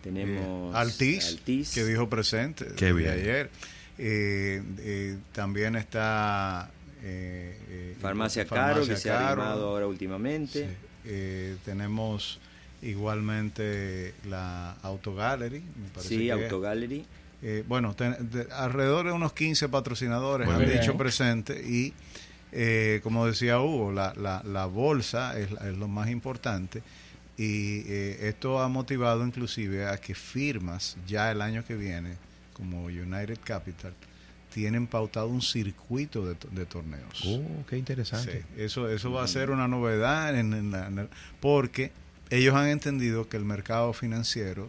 tenemos 0.00 0.72
Altiz, 0.76 1.26
Altiz, 1.26 1.74
que 1.74 1.84
dijo 1.84 2.08
presente 2.08 2.66
Qué 2.76 2.86
de 2.86 2.92
bien. 2.92 3.10
ayer. 3.10 3.50
Eh, 3.98 4.62
eh, 4.78 5.18
también 5.32 5.74
está 5.74 6.70
eh, 7.02 7.58
eh, 7.68 7.96
Farmacia 8.00 8.46
Farmacia 8.46 8.46
Caro, 8.46 8.86
que 8.86 8.96
se 8.96 9.10
ha 9.10 9.18
Caro. 9.18 9.42
animado 9.42 9.68
ahora 9.70 9.88
últimamente. 9.88 10.68
Sí. 10.68 10.74
Eh, 11.04 11.56
tenemos 11.64 12.38
igualmente 12.80 14.14
la 14.28 14.74
Auto 14.82 15.16
Gallery, 15.16 15.58
me 15.58 15.88
parece 15.92 16.08
Sí, 16.14 16.18
que. 16.26 16.30
Auto 16.32 16.60
Gallery. 16.60 17.04
Eh, 17.42 17.64
bueno, 17.68 17.94
ten- 17.94 18.16
de- 18.30 18.48
alrededor 18.52 19.06
de 19.06 19.12
unos 19.12 19.32
15 19.32 19.68
patrocinadores 19.68 20.46
Muy 20.48 20.56
han 20.56 20.64
bien. 20.66 20.80
dicho 20.80 20.96
presente 20.96 21.62
y 21.64 21.92
eh, 22.50 23.00
como 23.02 23.26
decía 23.26 23.60
Hugo, 23.60 23.92
la, 23.92 24.12
la, 24.16 24.42
la 24.44 24.66
bolsa 24.66 25.38
es, 25.38 25.50
es 25.52 25.76
lo 25.76 25.86
más 25.86 26.08
importante 26.10 26.82
y 27.36 27.80
eh, 27.86 28.18
esto 28.28 28.60
ha 28.60 28.68
motivado 28.68 29.24
inclusive 29.24 29.86
a 29.86 29.98
que 29.98 30.14
firmas 30.14 30.96
ya 31.06 31.30
el 31.30 31.40
año 31.42 31.64
que 31.64 31.76
viene, 31.76 32.16
como 32.54 32.84
United 32.86 33.38
Capital, 33.44 33.92
tienen 34.52 34.86
pautado 34.88 35.28
un 35.28 35.42
circuito 35.42 36.26
de, 36.26 36.36
de 36.50 36.66
torneos. 36.66 37.22
Oh, 37.26 37.64
qué 37.68 37.76
interesante. 37.76 38.42
Sí, 38.56 38.60
eso, 38.62 38.88
eso 38.88 39.12
va 39.12 39.22
a 39.22 39.28
ser 39.28 39.50
una 39.50 39.68
novedad 39.68 40.36
en, 40.36 40.52
en 40.54 40.70
la- 40.72 40.86
en 40.88 40.98
el- 41.00 41.08
porque 41.40 41.92
ellos 42.30 42.54
han 42.56 42.68
entendido 42.68 43.28
que 43.28 43.36
el 43.36 43.44
mercado 43.44 43.92
financiero 43.92 44.68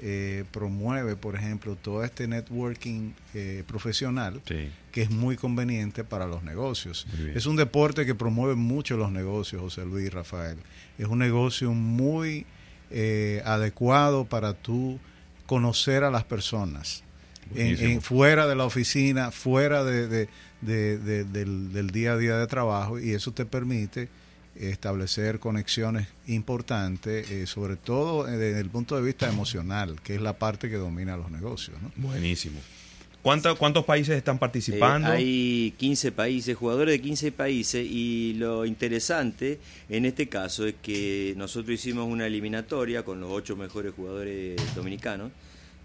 eh, 0.00 0.44
promueve, 0.52 1.16
por 1.16 1.34
ejemplo, 1.34 1.76
todo 1.76 2.04
este 2.04 2.28
networking 2.28 3.12
eh, 3.34 3.64
profesional 3.66 4.40
Sí. 4.46 4.68
que 4.92 5.02
es 5.02 5.10
muy 5.10 5.36
conveniente 5.36 6.04
para 6.04 6.26
los 6.26 6.42
negocios. 6.42 7.06
Es 7.34 7.46
un 7.46 7.56
deporte 7.56 8.06
que 8.06 8.14
promueve 8.14 8.54
mucho 8.54 8.96
los 8.96 9.10
negocios, 9.10 9.60
José 9.60 9.84
Luis 9.84 10.12
Rafael. 10.12 10.58
Es 10.98 11.06
un 11.06 11.18
negocio 11.18 11.72
muy 11.72 12.46
eh, 12.90 13.42
adecuado 13.44 14.24
para 14.24 14.54
tú 14.54 14.98
conocer 15.46 16.04
a 16.04 16.10
las 16.10 16.24
personas. 16.24 17.02
En- 17.54 18.00
fuera 18.02 18.46
de 18.46 18.54
la 18.56 18.64
oficina, 18.64 19.30
fuera 19.30 19.82
de, 19.84 20.06
de- 20.06 20.28
de- 20.60 20.98
de- 20.98 21.24
del, 21.24 21.72
del 21.72 21.90
día 21.90 22.12
a 22.12 22.16
día 22.18 22.36
de 22.36 22.46
trabajo 22.46 22.98
y 22.98 23.12
eso 23.12 23.32
te 23.32 23.44
permite 23.46 24.08
establecer 24.58 25.38
conexiones 25.38 26.08
importantes, 26.26 27.30
eh, 27.30 27.46
sobre 27.46 27.76
todo 27.76 28.28
eh, 28.28 28.32
desde 28.36 28.60
el 28.60 28.70
punto 28.70 28.96
de 28.96 29.02
vista 29.02 29.28
emocional, 29.28 30.00
que 30.02 30.14
es 30.14 30.20
la 30.20 30.38
parte 30.38 30.68
que 30.68 30.76
domina 30.76 31.16
los 31.16 31.30
negocios. 31.30 31.76
¿no? 31.82 31.90
Buenísimo. 31.96 32.58
¿Cuánto- 33.22 33.56
¿Cuántos 33.58 33.84
países 33.84 34.16
están 34.16 34.38
participando? 34.38 35.08
Eh, 35.12 35.16
hay 35.16 35.74
15 35.76 36.12
países, 36.12 36.56
jugadores 36.56 36.92
de 36.92 37.00
15 37.00 37.32
países, 37.32 37.84
y 37.88 38.34
lo 38.34 38.64
interesante 38.64 39.58
en 39.88 40.04
este 40.06 40.28
caso 40.28 40.66
es 40.66 40.74
que 40.80 41.34
nosotros 41.36 41.74
hicimos 41.74 42.06
una 42.06 42.26
eliminatoria 42.26 43.04
con 43.04 43.20
los 43.20 43.30
ocho 43.30 43.56
mejores 43.56 43.92
jugadores 43.94 44.56
dominicanos 44.74 45.30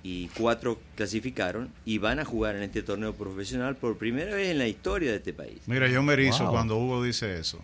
y 0.04 0.28
cuatro 0.38 0.80
clasificaron 0.96 1.70
y 1.86 1.98
van 1.98 2.20
a 2.20 2.26
jugar 2.26 2.56
en 2.56 2.64
este 2.64 2.84
torneo 2.84 3.14
profesional 3.14 3.76
por 3.78 3.98
primera 3.98 4.36
vez 4.36 4.50
en 4.50 4.58
la 4.58 4.68
historia 4.68 5.12
de 5.12 5.18
este 5.18 5.34
país. 5.34 5.58
Mira, 5.66 5.88
yo 5.90 6.04
me 6.04 6.14
erizo 6.14 6.44
Wow. 6.44 6.52
cuando 6.52 6.78
Hugo 6.78 7.04
dice 7.04 7.40
eso. 7.40 7.60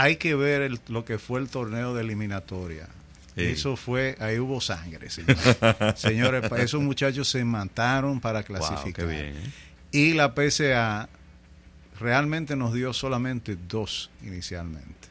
Hay 0.00 0.16
que 0.16 0.34
ver 0.34 0.62
el- 0.62 0.80
lo 0.88 1.04
que 1.04 1.18
fue 1.18 1.40
el 1.40 1.48
torneo 1.48 1.94
de 1.94 2.02
eliminatoria. 2.02 2.88
Sí. 3.34 3.42
Eso 3.42 3.76
fue, 3.76 4.16
ahí 4.18 4.38
hubo 4.38 4.60
sangre, 4.60 5.08
señores. 5.10 5.56
Señores, 5.96 6.50
esos 6.58 6.82
muchachos 6.82 7.28
se 7.28 7.44
mataron 7.44 8.20
para 8.20 8.40
Wow, 8.40 8.46
qué 8.46 8.54
clasificar. 8.54 9.06
bien. 9.06 9.36
¿eh? 9.36 9.50
Y 9.92 10.12
la 10.14 10.34
PSA 10.34 11.08
realmente 11.98 12.56
nos 12.56 12.72
dio 12.74 12.92
solamente 12.92 13.56
dos 13.68 14.10
inicialmente. 14.24 15.08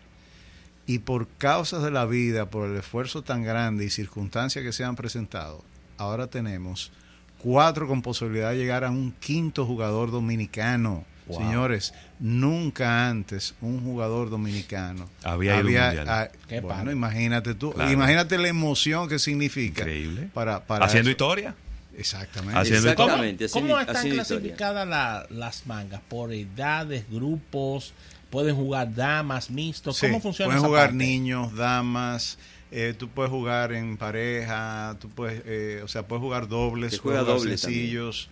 Y 0.86 1.00
por 1.00 1.28
causas 1.38 1.84
de 1.84 1.92
la 1.92 2.06
vida, 2.06 2.50
por 2.50 2.68
el 2.70 2.76
esfuerzo 2.78 3.22
tan 3.22 3.44
grande 3.44 3.86
y 3.86 3.90
circunstancias 3.90 4.64
que 4.66 4.74
se 4.74 4.84
han 4.84 4.96
presentado, 4.96 5.64
ahora 5.98 6.28
tenemos 6.28 6.92
cuatro 7.38 7.88
con 7.88 8.02
posibilidad 8.02 8.50
de 8.52 8.58
llegar 8.58 8.84
a 8.84 8.90
un 8.90 9.12
quinto 9.20 9.66
jugador 9.66 10.12
dominicano. 10.12 11.06
Wow. 11.30 11.38
Señores, 11.40 11.94
nunca 12.20 13.08
antes 13.08 13.54
un 13.62 13.82
jugador 13.84 14.30
dominicano 14.30 15.08
Había 15.24 15.52
ido 15.52 15.80
a 15.82 15.90
un 15.90 15.96
mundial. 15.96 16.32
Qué 16.48 16.60
bueno, 16.60 16.78
padre. 16.80 16.92
imagínate 16.94 17.54
tú, 17.56 17.72
Claro. 17.72 17.92
imagínate 17.92 18.38
la 18.38 18.48
emoción 18.48 19.08
que 19.08 19.20
significa 19.20 19.82
Increíble. 19.84 20.30
para, 20.34 20.66
para 20.66 20.86
Haciendo 20.86 21.10
eso. 21.10 21.12
historia. 21.12 21.56
Exactamente. 21.98 22.58
Haciendo 22.60 22.96
¿Cómo, 22.96 23.08
Exactamente, 23.10 23.50
cómo 23.50 23.76
haciendo- 23.78 23.92
están 23.94 24.10
clasificadas 24.12 24.88
la- 24.88 25.28
las 25.30 25.66
mangas? 25.68 26.02
¿Por 26.08 26.34
edades, 26.34 27.06
grupos? 27.12 27.94
¿Pueden 28.30 28.56
jugar 28.56 28.94
damas, 28.96 29.50
mixtos? 29.50 29.98
Sí, 29.98 30.08
¿Cómo 30.08 30.22
funciona 30.22 30.48
Pueden 30.50 30.60
esa 30.60 30.68
jugar 30.68 30.90
parte? 30.90 30.98
niños, 30.98 31.56
damas, 31.56 32.38
eh, 32.72 32.94
tú 32.98 33.10
puedes 33.10 33.32
jugar 33.32 33.74
en 33.74 33.98
pareja, 33.98 34.96
tú 35.02 35.10
puedes, 35.10 35.42
eh, 35.46 35.82
o 35.84 35.88
sea, 35.88 36.04
puedes 36.08 36.22
jugar 36.22 36.48
dobles, 36.48 37.00
juega 37.00 37.20
puedes 37.20 37.26
jugar 37.26 37.40
doble 37.42 37.58
sencillos. 37.58 38.30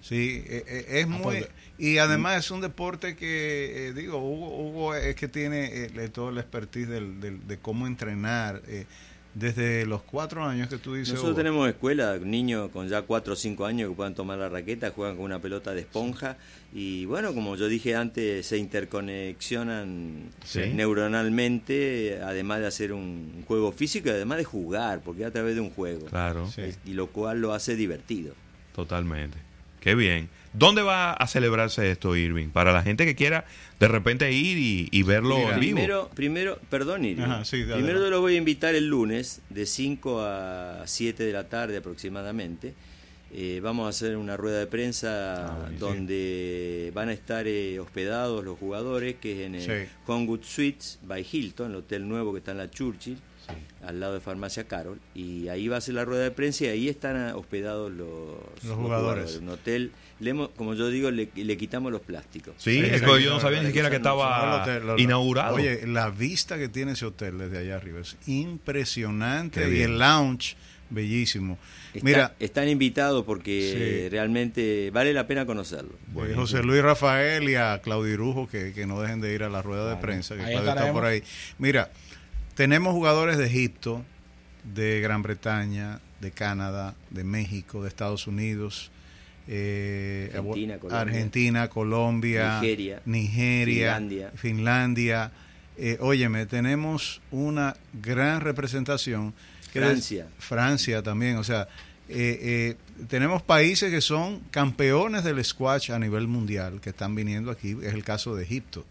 Sí, 0.00 0.42
eh, 0.46 0.64
eh, 0.66 0.86
es 1.00 1.04
Ah, 1.04 1.08
muy 1.08 1.22
pues, 1.22 1.48
y 1.78 1.98
además 1.98 2.44
es 2.44 2.50
un 2.50 2.60
deporte 2.60 3.16
que 3.16 3.88
eh, 3.88 3.92
digo 3.92 4.18
Hugo, 4.18 4.56
Hugo 4.68 4.94
es 4.94 5.14
que 5.16 5.28
tiene 5.28 5.84
eh, 5.86 6.08
todo 6.12 6.28
el 6.30 6.38
expertise 6.38 6.88
del, 6.88 7.20
del- 7.20 7.46
de 7.46 7.58
cómo 7.58 7.86
entrenar 7.86 8.62
eh, 8.68 8.86
desde 9.34 9.84
los 9.84 10.02
cuatro 10.02 10.44
años 10.44 10.68
que 10.68 10.78
tú 10.78 10.94
dices. 10.94 11.14
Nosotros 11.14 11.32
Hugo. 11.32 11.36
tenemos 11.38 11.68
escuela, 11.68 12.16
niños 12.18 12.70
con 12.70 12.88
ya 12.88 13.02
4 13.02 13.32
o 13.32 13.36
5 13.36 13.66
años 13.66 13.90
que 13.90 13.96
puedan 13.96 14.14
tomar 14.14 14.38
la 14.38 14.48
raqueta, 14.48 14.90
juegan 14.92 15.16
con 15.16 15.24
una 15.24 15.40
pelota 15.40 15.72
de 15.74 15.80
esponja 15.80 16.36
y 16.72 17.04
bueno, 17.06 17.34
como 17.34 17.56
yo 17.56 17.66
dije 17.66 17.96
antes, 17.96 18.46
se 18.46 18.58
interconexionan 18.58 20.30
Sí. 20.44 20.60
neuronalmente, 20.74 22.20
además 22.22 22.60
de 22.60 22.66
hacer 22.66 22.92
un 22.92 23.42
juego 23.46 23.72
físico 23.72 24.08
y 24.08 24.12
además 24.12 24.38
de 24.38 24.44
jugar, 24.44 25.00
porque 25.04 25.22
es 25.22 25.28
a 25.28 25.32
través 25.32 25.54
de 25.56 25.60
un 25.60 25.70
juego. 25.70 26.06
Claro, 26.06 26.48
Sí. 26.48 26.62
Y 26.86 26.92
lo 26.92 27.08
cual 27.08 27.40
lo 27.40 27.52
hace 27.54 27.74
divertido. 27.76 28.34
totalmente. 28.74 29.38
Qué 29.84 29.94
bien. 29.94 30.28
¿Dónde 30.54 30.82
va 30.82 31.12
a 31.12 31.26
celebrarse 31.26 31.90
esto, 31.90 32.16
Irving? 32.16 32.48
Para 32.48 32.72
la 32.72 32.82
gente 32.82 33.04
que 33.04 33.14
quiera 33.14 33.44
de 33.80 33.88
repente 33.88 34.32
ir 34.32 34.56
y, 34.56 34.88
y 34.90 35.02
verlo 35.02 35.36
Mira, 35.36 35.54
en 35.54 35.60
vivo. 35.60 35.74
Primero, 35.76 36.10
primero, 36.14 36.58
perdón, 36.70 37.04
Irving. 37.04 37.22
Ajá, 37.24 37.44
sí, 37.44 37.60
dale, 37.64 37.74
primero 37.74 37.98
dale. 37.98 38.06
yo 38.06 38.10
los 38.12 38.20
voy 38.20 38.34
a 38.34 38.38
invitar 38.38 38.74
el 38.74 38.88
lunes 38.88 39.42
de 39.50 39.66
5 39.66 40.20
a 40.22 40.82
7 40.86 41.22
de 41.24 41.32
la 41.32 41.48
tarde 41.48 41.76
aproximadamente. 41.76 42.72
Eh, 43.36 43.58
vamos 43.64 43.86
a 43.86 43.88
hacer 43.88 44.16
una 44.16 44.36
rueda 44.36 44.60
de 44.60 44.66
prensa 44.68 45.46
Ah, 45.66 45.68
donde 45.80 46.92
van 46.94 47.08
a 47.08 47.12
estar 47.12 47.48
eh, 47.48 47.80
hospedados 47.80 48.44
los 48.44 48.56
jugadores, 48.58 49.16
que 49.20 49.32
es 49.32 49.46
en 49.46 49.56
el 49.56 49.62
Sí. 49.62 49.90
Conwood 50.06 50.44
Suites 50.44 51.00
by 51.02 51.26
Hilton, 51.30 51.72
el 51.72 51.76
hotel 51.78 52.08
nuevo 52.08 52.32
que 52.32 52.38
está 52.38 52.52
en 52.52 52.58
la 52.58 52.70
Churchill, 52.70 53.18
al 53.86 54.00
lado 54.00 54.14
de 54.14 54.20
Farmacia 54.20 54.64
Carol. 54.64 54.98
Y 55.14 55.48
ahí 55.48 55.68
va 55.68 55.76
a 55.76 55.80
ser 55.80 55.94
la 55.94 56.04
rueda 56.04 56.22
de 56.24 56.30
prensa 56.30 56.64
y 56.64 56.68
ahí 56.68 56.88
están 56.88 57.16
hospedados 57.34 57.92
los, 57.92 58.36
los 58.64 58.76
jugadores. 58.76 59.36
Un 59.36 59.48
hotel, 59.50 59.92
le 60.20 60.30
hemos- 60.30 60.48
como 60.50 60.74
yo 60.74 60.88
digo, 60.88 61.10
le, 61.10 61.28
le 61.34 61.56
quitamos 61.56 61.92
los 61.92 62.00
plásticos. 62.00 62.54
Sí, 62.58 62.80
Sí, 62.80 62.84
es 62.90 63.02
que 63.02 63.22
yo 63.22 63.30
no 63.30 63.40
sabía 63.40 63.60
ni 63.60 63.66
siquiera 63.68 63.90
que 63.90 63.96
estaba 63.96 64.66
lo 64.80 64.98
inaugurado. 64.98 65.56
Oye, 65.56 65.86
la 65.86 66.08
vista 66.10 66.56
que 66.58 66.68
tiene 66.68 66.92
ese 66.92 67.04
hotel 67.06 67.38
desde 67.38 67.58
allá 67.58 67.76
arriba 67.76 68.00
es 68.00 68.16
impresionante 68.26 69.68
y 69.76 69.82
el 69.82 69.98
lounge 69.98 70.56
bellísimo. 70.90 71.58
Está- 71.92 72.04
Mira, 72.04 72.34
están 72.38 72.68
invitados 72.68 73.24
porque 73.24 74.04
Sí. 74.04 74.08
realmente 74.10 74.90
vale 74.92 75.12
la 75.12 75.26
pena 75.26 75.46
conocerlo. 75.46 75.92
eh. 76.16 76.32
José 76.34 76.62
Luis 76.62 76.82
Rafael 76.82 77.48
y 77.48 77.54
a 77.56 77.80
Claudio 77.82 78.12
Irujo 78.12 78.48
que, 78.48 78.72
que 78.72 78.86
no 78.86 79.00
dejen 79.00 79.20
de 79.20 79.34
ir 79.34 79.42
a 79.42 79.48
la 79.48 79.62
rueda 79.62 79.90
de 79.94 79.96
prensa, 80.00 80.34
que 80.36 80.42
Ahí 80.42 80.52
Claudio 80.52 80.70
está 80.70 80.92
por 80.92 81.04
ahí. 81.04 81.22
Mira, 81.58 81.90
tenemos 82.54 82.92
jugadores 82.92 83.38
de 83.38 83.46
Egipto, 83.46 84.04
de 84.74 85.00
Gran 85.00 85.22
Bretaña, 85.22 86.00
de 86.20 86.30
Canadá, 86.30 86.94
de 87.10 87.24
México, 87.24 87.82
de 87.82 87.88
Estados 87.88 88.26
Unidos, 88.26 88.90
eh, 89.46 90.30
Argentina, 90.34 90.78
Colombia. 90.78 91.00
Argentina, 91.00 91.68
Colombia, 91.68 92.60
Nigeria, 92.60 93.02
Nigeria, 93.04 93.92
Finlandia. 93.94 94.32
Finlandia. 94.34 95.32
Eh, 95.76 95.98
óyeme, 96.00 96.46
tenemos 96.46 97.20
una 97.30 97.76
gran 97.92 98.40
representación. 98.40 99.34
que 99.72 99.80
Francia. 99.80 100.28
es- 100.38 100.44
Francia 100.44 101.02
también, 101.02 101.36
o 101.36 101.42
sea, 101.42 101.66
eh, 102.08 102.38
eh, 102.40 102.76
tenemos 103.08 103.42
países 103.42 103.90
que 103.90 104.00
son 104.00 104.38
campeones 104.52 105.24
del 105.24 105.44
squash 105.44 105.90
a 105.90 105.98
nivel 105.98 106.28
mundial 106.28 106.80
que 106.80 106.90
están 106.90 107.16
viniendo 107.16 107.50
aquí. 107.50 107.76
Es 107.82 107.92
el 107.92 108.04
caso 108.04 108.36
de 108.36 108.44
Egipto, 108.44 108.86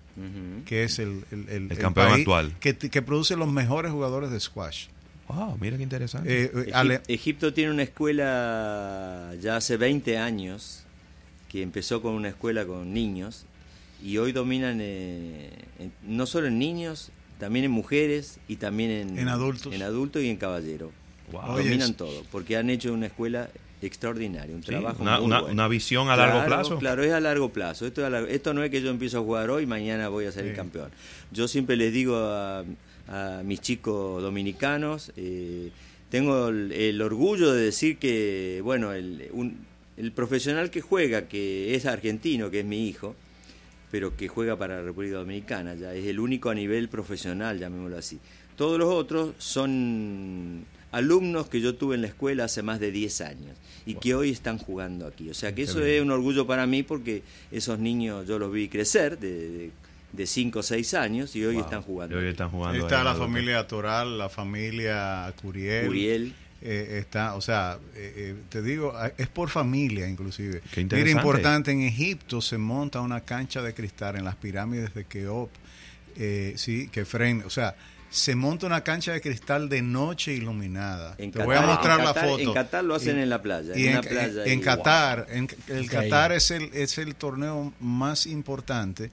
Que 0.65 0.83
es 0.83 0.99
el, 0.99 1.23
el- 1.31 1.49
el- 1.49 1.71
el 1.71 1.77
campeón 1.77 2.07
país 2.09 2.19
actual. 2.19 2.55
Que, 2.59 2.75
que 2.77 3.01
produce 3.01 3.35
los 3.35 3.51
mejores 3.51 3.91
jugadores 3.91 4.29
de 4.31 4.39
squash. 4.39 4.87
Wow, 5.27 5.57
mira 5.59 5.77
qué 5.77 5.83
interesante. 5.83 6.43
Eh, 6.43 6.51
eh, 6.67 6.71
Ale- 6.73 7.01
Egipto 7.07 7.53
tiene 7.53 7.71
una 7.71 7.83
escuela 7.83 9.33
ya 9.41 9.57
hace 9.57 9.77
20 9.77 10.17
años 10.17 10.83
que 11.49 11.61
empezó 11.61 12.01
con 12.01 12.13
una 12.13 12.29
escuela 12.29 12.65
con 12.65 12.93
niños 12.93 13.45
y 14.03 14.17
hoy 14.17 14.31
dominan 14.31 14.79
eh, 14.81 15.49
en- 15.79 15.93
no 16.03 16.25
solo 16.25 16.47
en 16.47 16.59
niños, 16.59 17.11
también 17.39 17.65
en 17.65 17.71
mujeres 17.71 18.39
y 18.47 18.57
también 18.57 18.91
en, 18.91 19.17
En 19.19 19.27
adultos. 19.29 19.73
en 19.73 19.81
adultos 19.81 20.21
y 20.23 20.29
en 20.29 20.37
caballero. 20.37 20.91
Wow. 21.31 21.57
Dominan 21.57 21.93
todo 21.93 22.23
porque 22.31 22.57
han 22.57 22.69
hecho 22.69 22.93
una 22.93 23.05
escuela 23.07 23.49
extraordinaria, 23.85 24.55
un 24.55 24.61
Sí, 24.63 24.67
trabajo 24.69 25.01
una, 25.03 25.17
muy 25.17 25.25
una- 25.25 25.39
bueno. 25.41 25.53
una 25.53 25.67
visión 25.67 26.09
a 26.09 26.15
largo 26.15 26.45
plazo. 26.45 26.77
Claro, 26.79 27.03
es 27.03 27.11
a 27.11 27.19
largo 27.19 27.49
plazo. 27.49 27.85
Esto, 27.85 28.01
es 28.01 28.07
a 28.07 28.09
largo- 28.09 28.27
esto 28.29 28.53
no 28.53 28.63
es 28.63 28.69
que 28.71 28.81
yo 28.81 28.89
empiezo 28.89 29.19
a 29.19 29.21
jugar 29.21 29.49
hoy 29.49 29.63
y 29.63 29.65
mañana 29.67 30.09
voy 30.09 30.25
a 30.25 30.31
ser 30.31 30.45
el 30.45 30.55
campeón. 30.55 30.89
Yo 31.31 31.47
siempre 31.47 31.75
les 31.75 31.91
digo 31.93 32.15
a, 32.17 32.63
a 33.07 33.41
mis 33.43 33.61
chicos 33.61 34.21
dominicanos, 34.21 35.11
eh, 35.17 35.69
tengo 36.09 36.49
el, 36.49 36.71
el 36.71 37.01
orgullo 37.01 37.51
de 37.53 37.63
decir 37.65 37.97
que, 37.97 38.61
bueno, 38.63 38.93
el, 38.93 39.29
un- 39.33 39.65
el 39.97 40.11
profesional 40.11 40.69
que 40.71 40.81
juega, 40.81 41.27
que 41.27 41.75
es 41.75 41.85
argentino, 41.85 42.49
que 42.49 42.59
es 42.61 42.65
mi 42.65 42.87
hijo, 42.87 43.15
pero 43.91 44.15
que 44.17 44.27
juega 44.27 44.57
para 44.57 44.77
la 44.77 44.81
República 44.81 45.17
Dominicana, 45.17 45.75
ya 45.75 45.93
es 45.93 46.05
el 46.07 46.19
único 46.19 46.49
a 46.49 46.55
nivel 46.55 46.89
profesional, 46.89 47.59
llamémoslo 47.59 47.97
así. 47.97 48.19
Todos 48.55 48.79
los 48.79 48.91
otros 48.91 49.35
son 49.37 50.65
alumnos 50.93 51.49
que 51.49 51.59
yo 51.59 51.75
tuve 51.75 51.95
en 51.95 52.01
la 52.01 52.07
escuela 52.07 52.45
hace 52.45 52.63
más 52.63 52.79
de 52.79 52.91
10 52.91 53.21
años 53.21 53.57
y 53.85 53.95
que 53.95 54.15
hoy 54.15 54.29
están 54.29 54.57
jugando 54.57 55.05
aquí. 55.07 55.29
O 55.29 55.33
sea 55.33 55.53
que 55.53 55.63
eso 55.63 55.83
es 55.83 56.01
un 56.01 56.11
orgullo 56.11 56.47
para 56.47 56.65
mí 56.65 56.83
porque 56.83 57.21
esos 57.51 57.79
niños 57.79 58.25
yo 58.27 58.39
los 58.39 58.51
vi 58.53 58.69
crecer 58.69 59.19
de, 59.19 59.71
de 60.13 60.25
5 60.25 60.59
o 60.59 60.63
6 60.63 60.93
años 60.93 61.35
y 61.35 61.43
hoy 61.43 61.57
están 61.57 61.81
Y 61.81 61.83
jugando. 61.83 62.17
hoy 62.17 62.27
están 62.27 62.49
jugando. 62.49 62.77
está 62.85 62.99
ahí 62.99 63.03
la 63.03 63.11
adulto. 63.11 63.27
familia 63.27 63.67
Toral, 63.67 64.17
la 64.17 64.29
familia 64.29 65.33
Curiel. 65.41 65.89
Uriel. 65.89 66.33
eh, 66.61 66.99
está, 66.99 67.35
o 67.35 67.41
sea, 67.41 67.77
eh, 67.95 68.13
eh, 68.15 68.35
te 68.49 68.61
digo, 68.61 68.93
ah, 68.95 69.11
es 69.17 69.27
por 69.27 69.49
familia 69.49 70.07
inclusive. 70.07 70.61
Qué 70.71 70.85
Mira, 70.85 71.09
importante, 71.09 71.71
en 71.71 71.81
Egipto 71.81 72.39
se 72.39 72.57
monta 72.57 73.01
una 73.01 73.19
cancha 73.21 73.61
de 73.61 73.73
cristal 73.73 74.15
en 74.15 74.23
las 74.23 74.35
pirámides 74.37 74.93
de 74.93 75.03
Keops, 75.05 75.51
eh, 76.15 76.53
sí, 76.55 76.87
que 76.89 77.05
o 77.43 77.49
sea, 77.49 77.75
se 78.13 78.35
monta 78.35 78.67
una 78.67 78.81
cancha 78.81 79.11
de 79.11 79.21
cristal 79.21 79.67
de 79.69 79.81
noche 79.81 80.33
iluminada. 80.33 81.15
En 81.17 81.31
te 81.31 81.39
Qatar, 81.39 81.45
voy 81.47 81.55
a 81.55 81.61
mostrar 81.61 81.99
en 81.99 82.05
la 82.05 82.13
Qatar- 82.13 82.29
foto. 82.29 82.39
en 82.43 82.53
Qatar 82.53 82.83
lo 82.83 82.95
hacen 82.95 83.17
Y- 83.17 83.21
en 83.21 83.29
la 83.29 83.41
playa, 83.41 83.73
Y 83.75 83.81
en 83.83 83.87
en, 83.87 83.97
una 83.97 84.01
playa 84.07 84.45
en-. 84.45 84.61
Qatar, 84.61 85.27
en, 85.31 85.47
el. 85.67 85.89
Qatar 85.89 86.31
es 86.31 86.51
el, 86.51 86.69
es 86.73 86.97
el 86.99 87.15
torneo 87.15 87.73
más 87.79 88.27
importante 88.27 89.09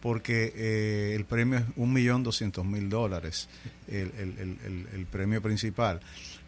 porque 0.00 0.52
eh, 0.54 1.14
el 1.16 1.24
premio 1.24 1.60
es 1.60 1.64
un 1.76 1.90
millón 1.92 2.22
doscientos 2.22 2.66
mil 2.66 2.90
dólares, 2.90 3.48
el, 3.88 4.12
el- 4.18 4.38
el- 4.38 4.58
el- 4.66 4.88
el 4.94 5.06
premio 5.06 5.40
principal. 5.40 6.00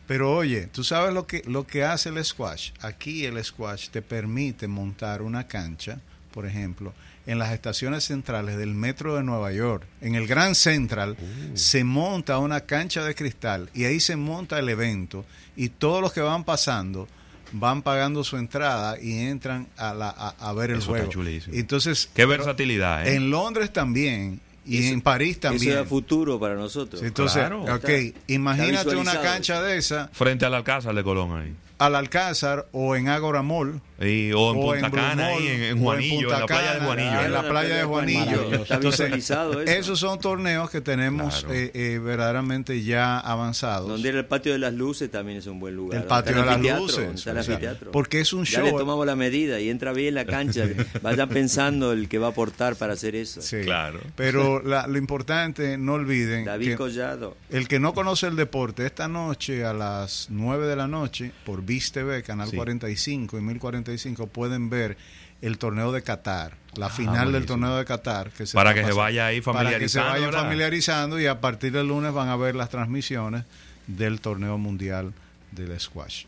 Pero 0.06 0.36
oye, 0.36 0.66
tú 0.66 0.84
sabes 0.84 1.14
lo 1.14 1.26
que, 1.26 1.42
lo 1.46 1.66
que 1.66 1.82
hace 1.82 2.10
el 2.10 2.22
squash. 2.22 2.72
Aquí 2.82 3.24
el 3.24 3.42
squash 3.42 3.88
te 3.88 4.02
permite 4.02 4.68
montar 4.68 5.22
una 5.22 5.46
cancha, 5.48 5.98
por 6.30 6.44
ejemplo, 6.46 6.92
en 7.26 7.38
las 7.38 7.52
estaciones 7.52 8.04
centrales 8.04 8.56
del 8.56 8.75
metro 8.75 9.16
de 9.16 9.23
Nueva 9.25 9.52
York. 9.52 9.85
En 10.00 10.14
el 10.14 10.26
Grand 10.26 10.54
Central 10.54 11.16
se 11.54 11.83
monta 11.85 12.38
una 12.38 12.61
cancha 12.61 13.04
de 13.04 13.14
cristal 13.14 13.68
y 13.75 13.85
ahí 13.85 13.99
se 14.00 14.16
monta 14.16 14.59
el 14.59 14.68
evento 14.68 15.25
y 15.56 15.68
todos 15.71 16.00
los 16.00 16.12
que 16.12 16.21
van 16.21 16.45
pasando 16.45 17.09
van 17.52 17.83
pagando 17.83 18.25
su 18.25 18.37
entrada 18.37 19.00
y 19.00 19.18
entran 19.18 19.68
a, 19.76 19.95
la, 19.95 20.09
a, 20.11 20.28
a 20.38 20.52
ver 20.52 20.71
el 20.71 20.78
Eso 20.78 20.87
está 20.97 20.99
juego. 21.06 21.12
chulísimo. 21.12 21.56
Entonces, 21.56 22.11
Qué 22.14 22.26
versatilidad, 22.26 23.06
¿eh? 23.06 23.14
en 23.14 23.30
Londres 23.30 23.73
también 23.73 24.40
y 24.66 24.78
Eso- 24.85 24.92
en 24.95 25.00
París 25.00 25.38
también. 25.38 25.73
Eso 25.73 25.82
es 25.82 25.89
futuro 25.89 26.41
para 26.41 26.56
nosotros. 26.56 27.02
Entonces, 27.02 27.39
Claro. 27.39 27.62
ok, 27.62 27.89
Está- 27.89 28.21
imagínate 28.26 28.89
está 28.89 28.99
una 28.99 29.21
cancha 29.21 29.62
de 29.62 29.78
esa 29.78 30.08
Frente 30.12 30.45
al 30.45 30.54
Alcázar 30.54 30.95
de 30.95 31.04
Colón 31.04 31.36
ahí. 31.41 31.54
al 31.78 31.95
Alcázar 31.95 32.67
o 32.73 32.97
en 32.97 33.08
Ágora 33.08 33.43
Mall 33.43 33.80
Y- 33.99 34.30
o 34.32 34.52
en 34.52 34.59
o 34.59 34.61
Punta 34.73 34.89
Blue 34.91 35.00
Cana, 35.00 35.26
ahí 35.28 35.47
en, 35.47 35.63
en 35.63 35.78
Juanillo, 35.82 36.32
en, 36.32 36.41
la 36.41 36.47
playa 36.47 36.75
de 36.75 36.80
Juanillo. 36.80 37.21
en 37.23 37.32
la 37.32 37.49
playa 37.49 37.76
de 37.76 37.85
Juanillo. 37.85 38.50
Entonces, 38.69 39.30
esos 39.67 39.99
son 39.99 40.19
torneos 40.21 40.69
que 40.71 40.80
tenemos 40.82 41.41
Claro. 41.41 41.54
eh, 41.54 41.71
eh, 41.75 41.99
verdaderamente 41.99 42.82
ya 42.82 43.19
avanzados. 43.19 43.89
Donde 43.89 44.09
era 44.11 44.19
el 44.19 44.26
patio 44.26 44.52
de 44.52 44.59
las 44.59 44.75
luces 44.75 45.11
también 45.11 45.39
es 45.39 45.47
un 45.47 45.59
buen 45.61 45.75
lugar. 45.75 46.00
el 46.02 46.06
patio 46.06 46.37
de 46.37 46.45
las 46.45 46.61
luces. 46.61 47.09
está 47.15 47.30
el 47.30 47.39
o 47.39 47.43
sea, 47.43 47.54
anfiteatro. 47.54 47.91
porque 47.91 48.21
es 48.21 48.32
un 48.32 48.45
Ya 48.45 48.61
le 48.63 48.71
show. 48.71 48.78
tomamos 48.78 49.06
la 49.06 49.17
medida 49.17 49.61
y 49.61 49.71
entra 49.71 49.93
bien 49.93 50.15
la 50.15 50.25
cancha. 50.26 50.65
Vayan 51.02 51.28
pensando 51.28 51.93
el 51.93 52.09
que 52.09 52.19
va 52.19 52.26
a 52.28 52.30
aportar 52.30 52.76
para 52.76 52.93
hacer 52.93 53.17
eso. 53.17 53.41
Sí. 53.41 53.63
Claro. 53.65 54.00
Pero 54.15 54.63
la- 54.63 54.87
lo 54.87 54.99
importante, 54.99 55.78
no 55.78 55.95
olviden, 55.95 56.45
David 56.45 56.69
que 56.73 56.76
Collado. 56.76 57.37
el 57.50 57.67
que 57.67 57.80
no 57.80 57.95
conoce 57.95 58.26
el 58.26 58.37
deporte, 58.37 58.85
esta 58.85 59.09
noche 59.09 59.65
a 59.65 59.73
las 59.73 60.26
9 60.30 60.67
de 60.67 60.76
la 60.76 60.87
noche, 60.87 61.32
por 61.45 61.63
BIS 61.63 61.93
TV, 61.93 62.23
Canal 62.23 62.50
Sí. 62.50 62.56
45 62.56 63.39
y 63.39 63.41
1045, 63.41 63.85
pueden 64.32 64.68
ver 64.70 64.96
el 65.42 65.58
torneo 65.58 65.92
de 65.92 66.02
Qatar, 66.02 66.54
la 66.76 66.88
final 66.88 67.32
del 67.32 67.42
Ah, 67.42 67.46
torneo 67.46 67.76
de 67.76 67.84
Qatar. 67.84 68.30
Que 68.30 68.46
se 68.46 68.54
Para 68.54 68.72
que 68.75 68.84
se 68.84 68.92
vaya 68.92 69.26
ahí 69.26 69.40
Para 69.40 69.52
que 69.78 69.88
se 69.88 69.99
familiarizando, 70.00 70.10
vayan 70.10 70.25
¿verdad? 70.26 70.42
familiarizando 70.42 71.20
y 71.20 71.26
a 71.26 71.40
partir 71.40 71.72
del 71.72 71.88
lunes 71.88 72.12
van 72.12 72.28
a 72.28 72.36
ver 72.36 72.54
las 72.54 72.70
transmisiones 72.70 73.44
del 73.86 74.20
torneo 74.20 74.56
mundial 74.58 75.12
del 75.52 75.78
squash. 75.78 76.25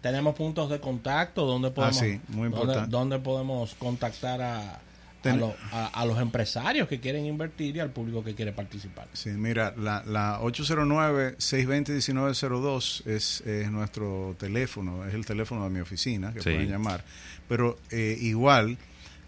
Tenemos 0.00 0.34
puntos 0.34 0.68
de 0.70 0.80
contacto 0.80 1.46
donde 1.46 1.70
podemos, 1.70 1.96
Ah, 1.96 2.00
sí, 2.00 2.20
muy 2.28 2.48
donde- 2.48 2.58
importante. 2.58 2.90
donde 2.90 3.18
podemos 3.18 3.74
contactar 3.78 4.42
a, 4.42 4.80
a, 5.28 5.32
Ten- 5.32 5.40
lo- 5.40 5.54
a- 5.72 5.86
a 5.88 6.04
los 6.06 6.18
empresarios 6.20 6.88
que 6.88 7.00
quieren 7.00 7.26
invertir 7.26 7.76
y 7.76 7.80
al 7.80 7.90
público 7.90 8.22
que 8.24 8.34
quiere 8.34 8.52
participar. 8.52 9.08
Sí, 9.12 9.30
mira, 9.30 9.74
la, 9.76 10.02
la 10.06 10.40
809-620-1902 10.40 13.06
es, 13.06 13.40
es 13.42 13.70
nuestro 13.70 14.34
teléfono, 14.38 15.04
es 15.06 15.14
el 15.14 15.24
teléfono 15.26 15.64
de 15.64 15.70
mi 15.70 15.80
oficina 15.80 16.32
que 16.32 16.40
Sí. 16.40 16.50
pueden 16.50 16.70
llamar. 16.70 17.04
Pero 17.48 17.78
eh, 17.90 18.16
igual 18.20 18.76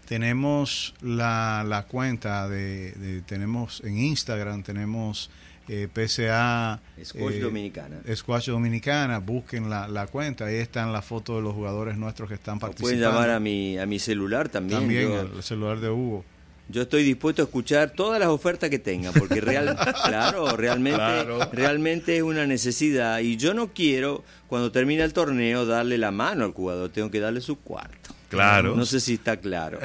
tenemos 0.07 0.93
la, 1.01 1.63
la 1.67 1.83
cuenta 1.83 2.47
de, 2.49 2.91
de- 2.93 3.21
tenemos 3.21 3.81
en 3.85 3.97
Instagram, 3.97 4.63
tenemos 4.63 5.29
eh, 5.69 5.87
PCA 5.93 6.81
Squash 7.03 7.35
eh, 7.35 7.39
Dominicana. 7.39 7.97
Squash 8.15 8.47
Dominicana, 8.49 9.19
busquen 9.19 9.69
la, 9.69 9.87
la 9.87 10.07
cuenta, 10.07 10.45
ahí 10.45 10.55
están 10.55 10.91
las 10.91 11.05
fotos 11.05 11.35
de 11.37 11.41
los 11.43 11.53
jugadores 11.53 11.95
nuestros 11.97 12.27
que 12.27 12.35
están 12.35 12.57
O 12.57 12.59
participando. 12.59 12.97
pueden 12.97 13.13
llamar 13.13 13.29
a 13.29 13.39
mi, 13.39 13.77
a 13.77 13.85
mi 13.85 13.99
celular 13.99 14.49
también. 14.49 14.79
También 14.79 15.09
yo, 15.09 15.21
el 15.37 15.43
celular 15.43 15.79
de 15.79 15.89
Hugo. 15.89 16.25
yo 16.69 16.81
estoy 16.81 17.03
dispuesto 17.03 17.41
a 17.43 17.45
escuchar 17.45 17.91
todas 17.91 18.19
las 18.19 18.29
ofertas 18.29 18.69
que 18.71 18.79
tengan, 18.79 19.13
porque 19.13 19.41
real, 19.41 19.77
claro, 20.05 20.55
realmente, 20.57 20.97
Claro. 20.97 21.39
realmente 21.53 22.17
es 22.17 22.23
una 22.23 22.47
necesidad. 22.47 23.19
Y 23.19 23.37
yo 23.37 23.53
no 23.53 23.67
quiero, 23.73 24.23
cuando 24.47 24.71
termine 24.71 25.03
el 25.03 25.13
torneo, 25.13 25.65
darle 25.67 25.97
la 25.99 26.09
mano 26.11 26.45
al 26.45 26.51
jugador, 26.53 26.89
tengo 26.89 27.11
que 27.11 27.19
darle 27.19 27.41
su 27.41 27.59
cuarto. 27.59 28.15
Claro. 28.29 28.75
No 28.75 28.85
sé 28.85 28.99
si 28.99 29.15
está 29.15 29.37
claro. 29.37 29.79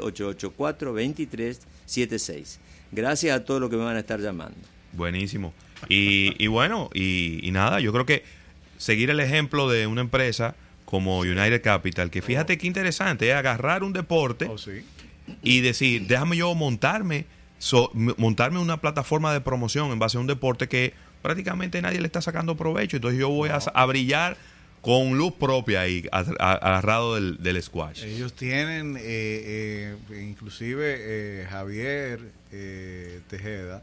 809-884-2376. 0.00 2.58
Gracias 2.90 3.36
a 3.36 3.44
todos 3.44 3.60
los 3.60 3.68
que 3.70 3.76
me 3.76 3.84
van 3.84 3.94
a 3.96 4.00
estar 4.00 4.18
llamando. 4.20 4.56
Buenísimo. 4.92 5.52
Y, 5.88 6.34
y 6.42 6.46
bueno, 6.48 6.90
y, 6.94 7.46
y 7.46 7.50
nada, 7.52 7.78
yo 7.80 7.92
creo 7.92 8.06
que 8.06 8.24
seguir 8.78 9.10
el 9.10 9.20
ejemplo 9.20 9.68
de 9.68 9.86
una 9.86 10.00
empresa 10.00 10.56
como 10.84 11.18
United 11.20 11.62
Capital, 11.62 12.10
que 12.10 12.22
fíjate 12.22 12.56
qué 12.58 12.66
interesante, 12.66 13.28
es 13.28 13.34
agarrar 13.36 13.84
un 13.84 13.92
deporte 13.92 14.46
Oh, 14.46 14.56
sí. 14.56 14.82
y 15.42 15.60
decir, 15.60 16.06
déjame 16.06 16.38
yo 16.38 16.54
montarme, 16.54 17.26
so- 17.58 17.90
montarme 17.94 18.58
una 18.58 18.80
plataforma 18.80 19.32
de 19.32 19.40
promoción 19.40 19.90
en 19.90 19.98
base 19.98 20.16
a 20.16 20.20
un 20.20 20.26
deporte 20.26 20.68
que 20.68 20.94
prácticamente 21.22 21.80
nadie 21.82 22.00
le 22.00 22.06
está 22.06 22.22
sacando 22.22 22.56
provecho. 22.56 22.96
Entonces 22.96 23.18
yo 23.20 23.28
voy 23.28 23.50
a, 23.50 23.56
a 23.56 23.86
brillar 23.86 24.36
con 24.80 25.18
luz 25.18 25.32
propia 25.34 25.80
ahí, 25.82 26.06
agarrado 26.12 27.16
del, 27.16 27.42
del 27.42 27.60
squash. 27.62 28.04
Ellos 28.04 28.32
tienen, 28.34 28.96
eh, 28.96 29.96
eh, 30.10 30.22
inclusive 30.22 30.96
eh, 30.98 31.46
Javier 31.50 32.20
eh, 32.52 33.20
Tejeda, 33.28 33.82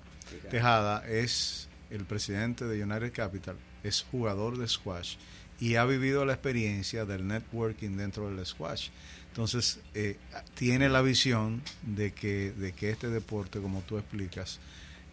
Tejada 0.49 1.05
es 1.07 1.67
el 1.91 2.05
presidente 2.05 2.65
de 2.65 2.81
United 2.83 3.11
Capital, 3.13 3.55
es 3.83 4.05
jugador 4.09 4.57
de 4.57 4.67
squash 4.67 5.15
y 5.59 5.75
ha 5.75 5.85
vivido 5.85 6.25
la 6.25 6.33
experiencia 6.33 7.05
del 7.05 7.27
networking 7.27 7.97
dentro 7.97 8.29
del 8.33 8.45
squash. 8.45 8.87
Entonces, 9.35 9.79
eh, 9.93 10.15
tiene 10.53 10.87
la 10.87 11.01
visión 11.01 11.61
de 11.81 12.13
que, 12.13 12.53
de 12.53 12.71
que 12.71 12.89
este 12.89 13.09
deporte, 13.09 13.59
como 13.59 13.81
tú 13.81 13.97
explicas, 13.97 14.59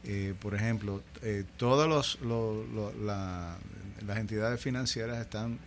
eh, 0.04 0.34
por 0.40 0.54
ejemplo, 0.54 1.02
eh, 1.22 1.42
todas 1.56 1.88
los, 1.88 2.20
lo- 2.20 2.64
lo- 2.72 2.92
la- 3.04 3.56
las 4.06 4.18
entidades 4.18 4.60
financieras 4.60 5.18
están 5.20 5.58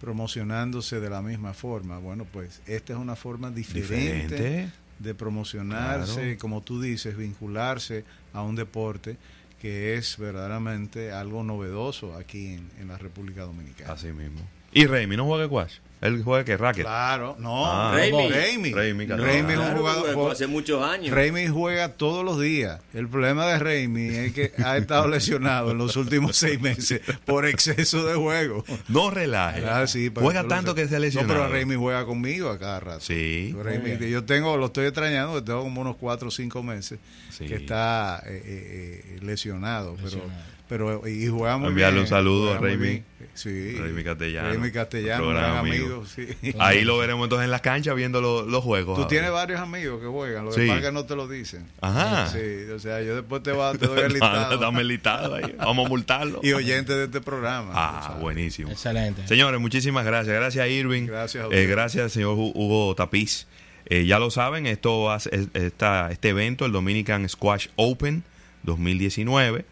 promocionándose 0.00 0.98
de 0.98 1.08
la 1.08 1.22
misma 1.22 1.54
forma. 1.54 1.98
Bueno, 1.98 2.24
pues 2.24 2.60
esta 2.66 2.94
es 2.94 2.98
una 2.98 3.14
forma 3.14 3.52
diferente, 3.52 4.34
Diferente. 4.34 4.72
de 4.98 5.14
promocionarse, 5.14 6.14
Claro. 6.22 6.38
como 6.40 6.62
tú 6.62 6.80
dices, 6.80 7.16
vincularse 7.16 8.04
a 8.32 8.42
un 8.42 8.56
deporte 8.56 9.18
que 9.60 9.94
es 9.94 10.18
verdaderamente 10.18 11.12
algo 11.12 11.44
novedoso 11.44 12.16
aquí 12.16 12.54
en, 12.54 12.70
en 12.80 12.88
la 12.88 12.98
República 12.98 13.42
Dominicana. 13.42 13.92
Así 13.92 14.08
mismo. 14.08 14.40
¿Y 14.72 14.86
Raimi 14.86 15.16
no 15.16 15.26
juega? 15.26 15.68
Él 16.00 16.22
juega 16.24 16.44
que 16.44 16.56
racket. 16.56 16.84
Claro, 16.84 17.36
no, 17.38 17.66
Ah, 17.66 17.92
Raimi. 17.94 18.30
Raimi. 18.30 18.72
Raimi, 18.72 19.06
claro. 19.06 19.24
Raimi 19.24 19.52
es 19.52 19.58
un 19.58 19.76
jugador. 19.76 20.14
juega 20.14 20.32
hace 20.32 20.46
muchos 20.46 20.82
años. 20.82 21.14
Raimi 21.14 21.46
juega 21.48 21.90
todos 21.90 22.24
los 22.24 22.40
días. 22.40 22.80
El 22.94 23.06
problema 23.08 23.44
de 23.46 23.58
Raimi 23.58 24.08
es 24.08 24.32
que 24.32 24.52
ha 24.64 24.78
estado 24.78 25.08
lesionado 25.08 25.72
en 25.72 25.78
los 25.78 25.96
últimos 25.96 26.36
seis 26.38 26.58
meses 26.60 27.02
por 27.26 27.44
exceso 27.46 28.06
de 28.06 28.14
juego. 28.14 28.64
No 28.88 29.10
relaje. 29.10 29.62
Ah, 29.66 29.86
sí, 29.86 30.10
juega 30.14 30.48
tanto 30.48 30.74
que 30.74 30.88
se 30.88 30.96
ha 30.96 30.98
lesionado. 31.00 31.34
No, 31.34 31.40
pero 31.40 31.52
Raimi 31.52 31.74
juega 31.74 32.06
conmigo 32.06 32.48
a 32.48 32.58
cada 32.58 32.80
rato. 32.80 33.00
Sí. 33.00 33.54
Raimi, 33.62 34.08
yo 34.10 34.24
tengo, 34.24 34.56
lo 34.56 34.66
estoy 34.66 34.86
extrañando, 34.86 35.44
tengo 35.44 35.62
como 35.62 35.82
unos 35.82 35.96
cuatro 35.96 36.28
o 36.28 36.30
cinco 36.30 36.62
meses 36.62 36.98
Sí. 37.30 37.46
que 37.46 37.56
está 37.56 38.22
eh, 38.26 38.42
eh, 38.44 39.04
eh, 39.04 39.18
lesionado, 39.22 39.96
Lesionado. 40.02 40.28
pero 40.30 40.59
pero 40.70 41.06
y 41.06 41.26
juega 41.26 41.58
muy 41.58 41.68
Enviarle 41.70 41.96
bien, 41.96 42.04
un 42.04 42.08
saludo 42.08 42.54
a 42.54 42.58
Raimi. 42.58 43.02
Sí. 43.34 43.74
Raimi 43.76 44.04
Castellano. 44.04 44.48
Raimi 44.50 44.70
Castellano, 44.70 45.24
un 45.24 45.30
Programa 45.30 45.54
gran 45.62 45.66
amigo. 45.66 45.86
amigo. 45.86 46.06
sí. 46.06 46.54
Ahí 46.58 46.84
lo 46.84 46.96
veremos 46.96 47.24
entonces 47.24 47.44
en 47.46 47.50
las 47.50 47.60
canchas 47.60 47.94
viendo 47.96 48.20
lo- 48.20 48.46
los 48.46 48.62
juegos. 48.62 48.96
Tú 48.98 49.06
tienes 49.08 49.30
varios 49.32 49.60
amigos 49.60 50.00
que 50.00 50.06
juegan, 50.06 50.44
lo 50.44 50.52
que 50.52 50.66
Sí. 50.66 50.80
que 50.80 50.92
no 50.92 51.04
te 51.06 51.16
lo 51.16 51.26
dicen. 51.26 51.66
Ajá. 51.80 52.28
Sí, 52.28 52.38
o 52.72 52.78
sea, 52.78 53.02
yo 53.02 53.16
después 53.16 53.42
te, 53.42 53.50
va, 53.52 53.72
te 53.74 53.86
doy 53.86 53.98
el 54.00 54.12
listado. 54.14 54.56
Dame 54.58 54.80
el 54.82 54.88
listado 54.88 55.34
ahí. 55.34 55.54
Vamos 55.58 55.86
a 55.86 55.88
multarlo. 55.88 56.40
y 56.42 56.52
oyentes 56.52 56.96
de 56.96 57.04
este 57.04 57.20
programa. 57.20 57.72
Ah, 57.74 58.16
buenísimo. 58.20 58.70
Excelente. 58.70 59.26
Señores, 59.26 59.60
muchísimas 59.60 60.04
gracias. 60.06 60.34
Gracias, 60.36 60.68
Irving. 60.68 61.06
Gracias 61.06 61.42
a 61.42 61.46
Eh, 61.46 61.48
usted. 61.48 61.68
gracias, 61.70 62.12
señor 62.12 62.36
Hu- 62.36 62.52
Hugo 62.54 62.94
Tapiz. 62.94 63.48
Eh, 63.86 64.06
ya 64.06 64.20
lo 64.20 64.30
saben, 64.30 64.66
esto 64.66 65.02
va 65.02 65.16
esta- 65.16 66.12
este 66.12 66.28
evento, 66.28 66.64
el 66.64 66.70
Dominican 66.70 67.28
Squash 67.28 67.66
Open 67.74 68.22
2019, 68.62 69.64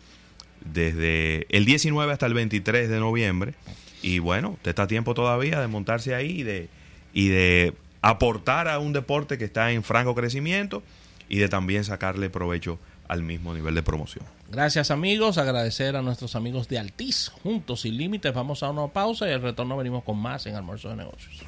desde 0.65 1.47
el 1.51 1.65
19 1.65 2.13
hasta 2.13 2.27
el 2.27 2.35
23 2.35 2.89
de 2.89 3.01
noviembre. 3.01 3.55
Y 4.03 4.19
bueno, 4.21 4.51
usted 4.51 4.71
está 4.71 4.85
a 4.85 4.87
tiempo 4.87 5.15
todavía 5.15 5.61
de 5.61 5.67
montarse 5.67 6.15
ahí 6.15 6.41
y 6.41 6.43
de, 6.43 6.69
y 7.13 7.29
de 7.29 7.75
aportar 8.03 8.69
a 8.69 8.79
un 8.79 8.93
deporte 8.93 9.39
que 9.39 9.45
está 9.45 9.73
en 9.73 9.83
franco 9.83 10.15
crecimiento 10.15 10.83
y 11.29 11.39
de 11.39 11.49
también 11.49 11.85
sacarle 11.85 12.31
provecho 12.31 12.79
al 13.09 13.23
mismo 13.23 13.55
nivel 13.55 13.75
de 13.75 13.83
promoción. 13.83 14.25
Gracias 14.51 14.91
amigos, 14.91 15.39
agradecer 15.39 15.97
a 15.97 16.03
nuestros 16.03 16.37
amigos 16.37 16.69
de 16.69 16.79
Altiz, 16.79 17.29
juntos 17.29 17.83
sin 17.83 17.97
límites. 17.97 18.33
Vamos 18.33 18.63
a 18.63 18.71
una 18.71 18.87
pausa 18.89 19.29
y 19.29 19.33
al 19.33 19.43
retorno 19.43 19.77
venimos 19.77 20.05
con 20.05 20.19
más 20.19 20.47
en 20.47 20.55
Almuerzo 20.55 20.91
de 20.91 20.97
Negocios. 20.97 21.43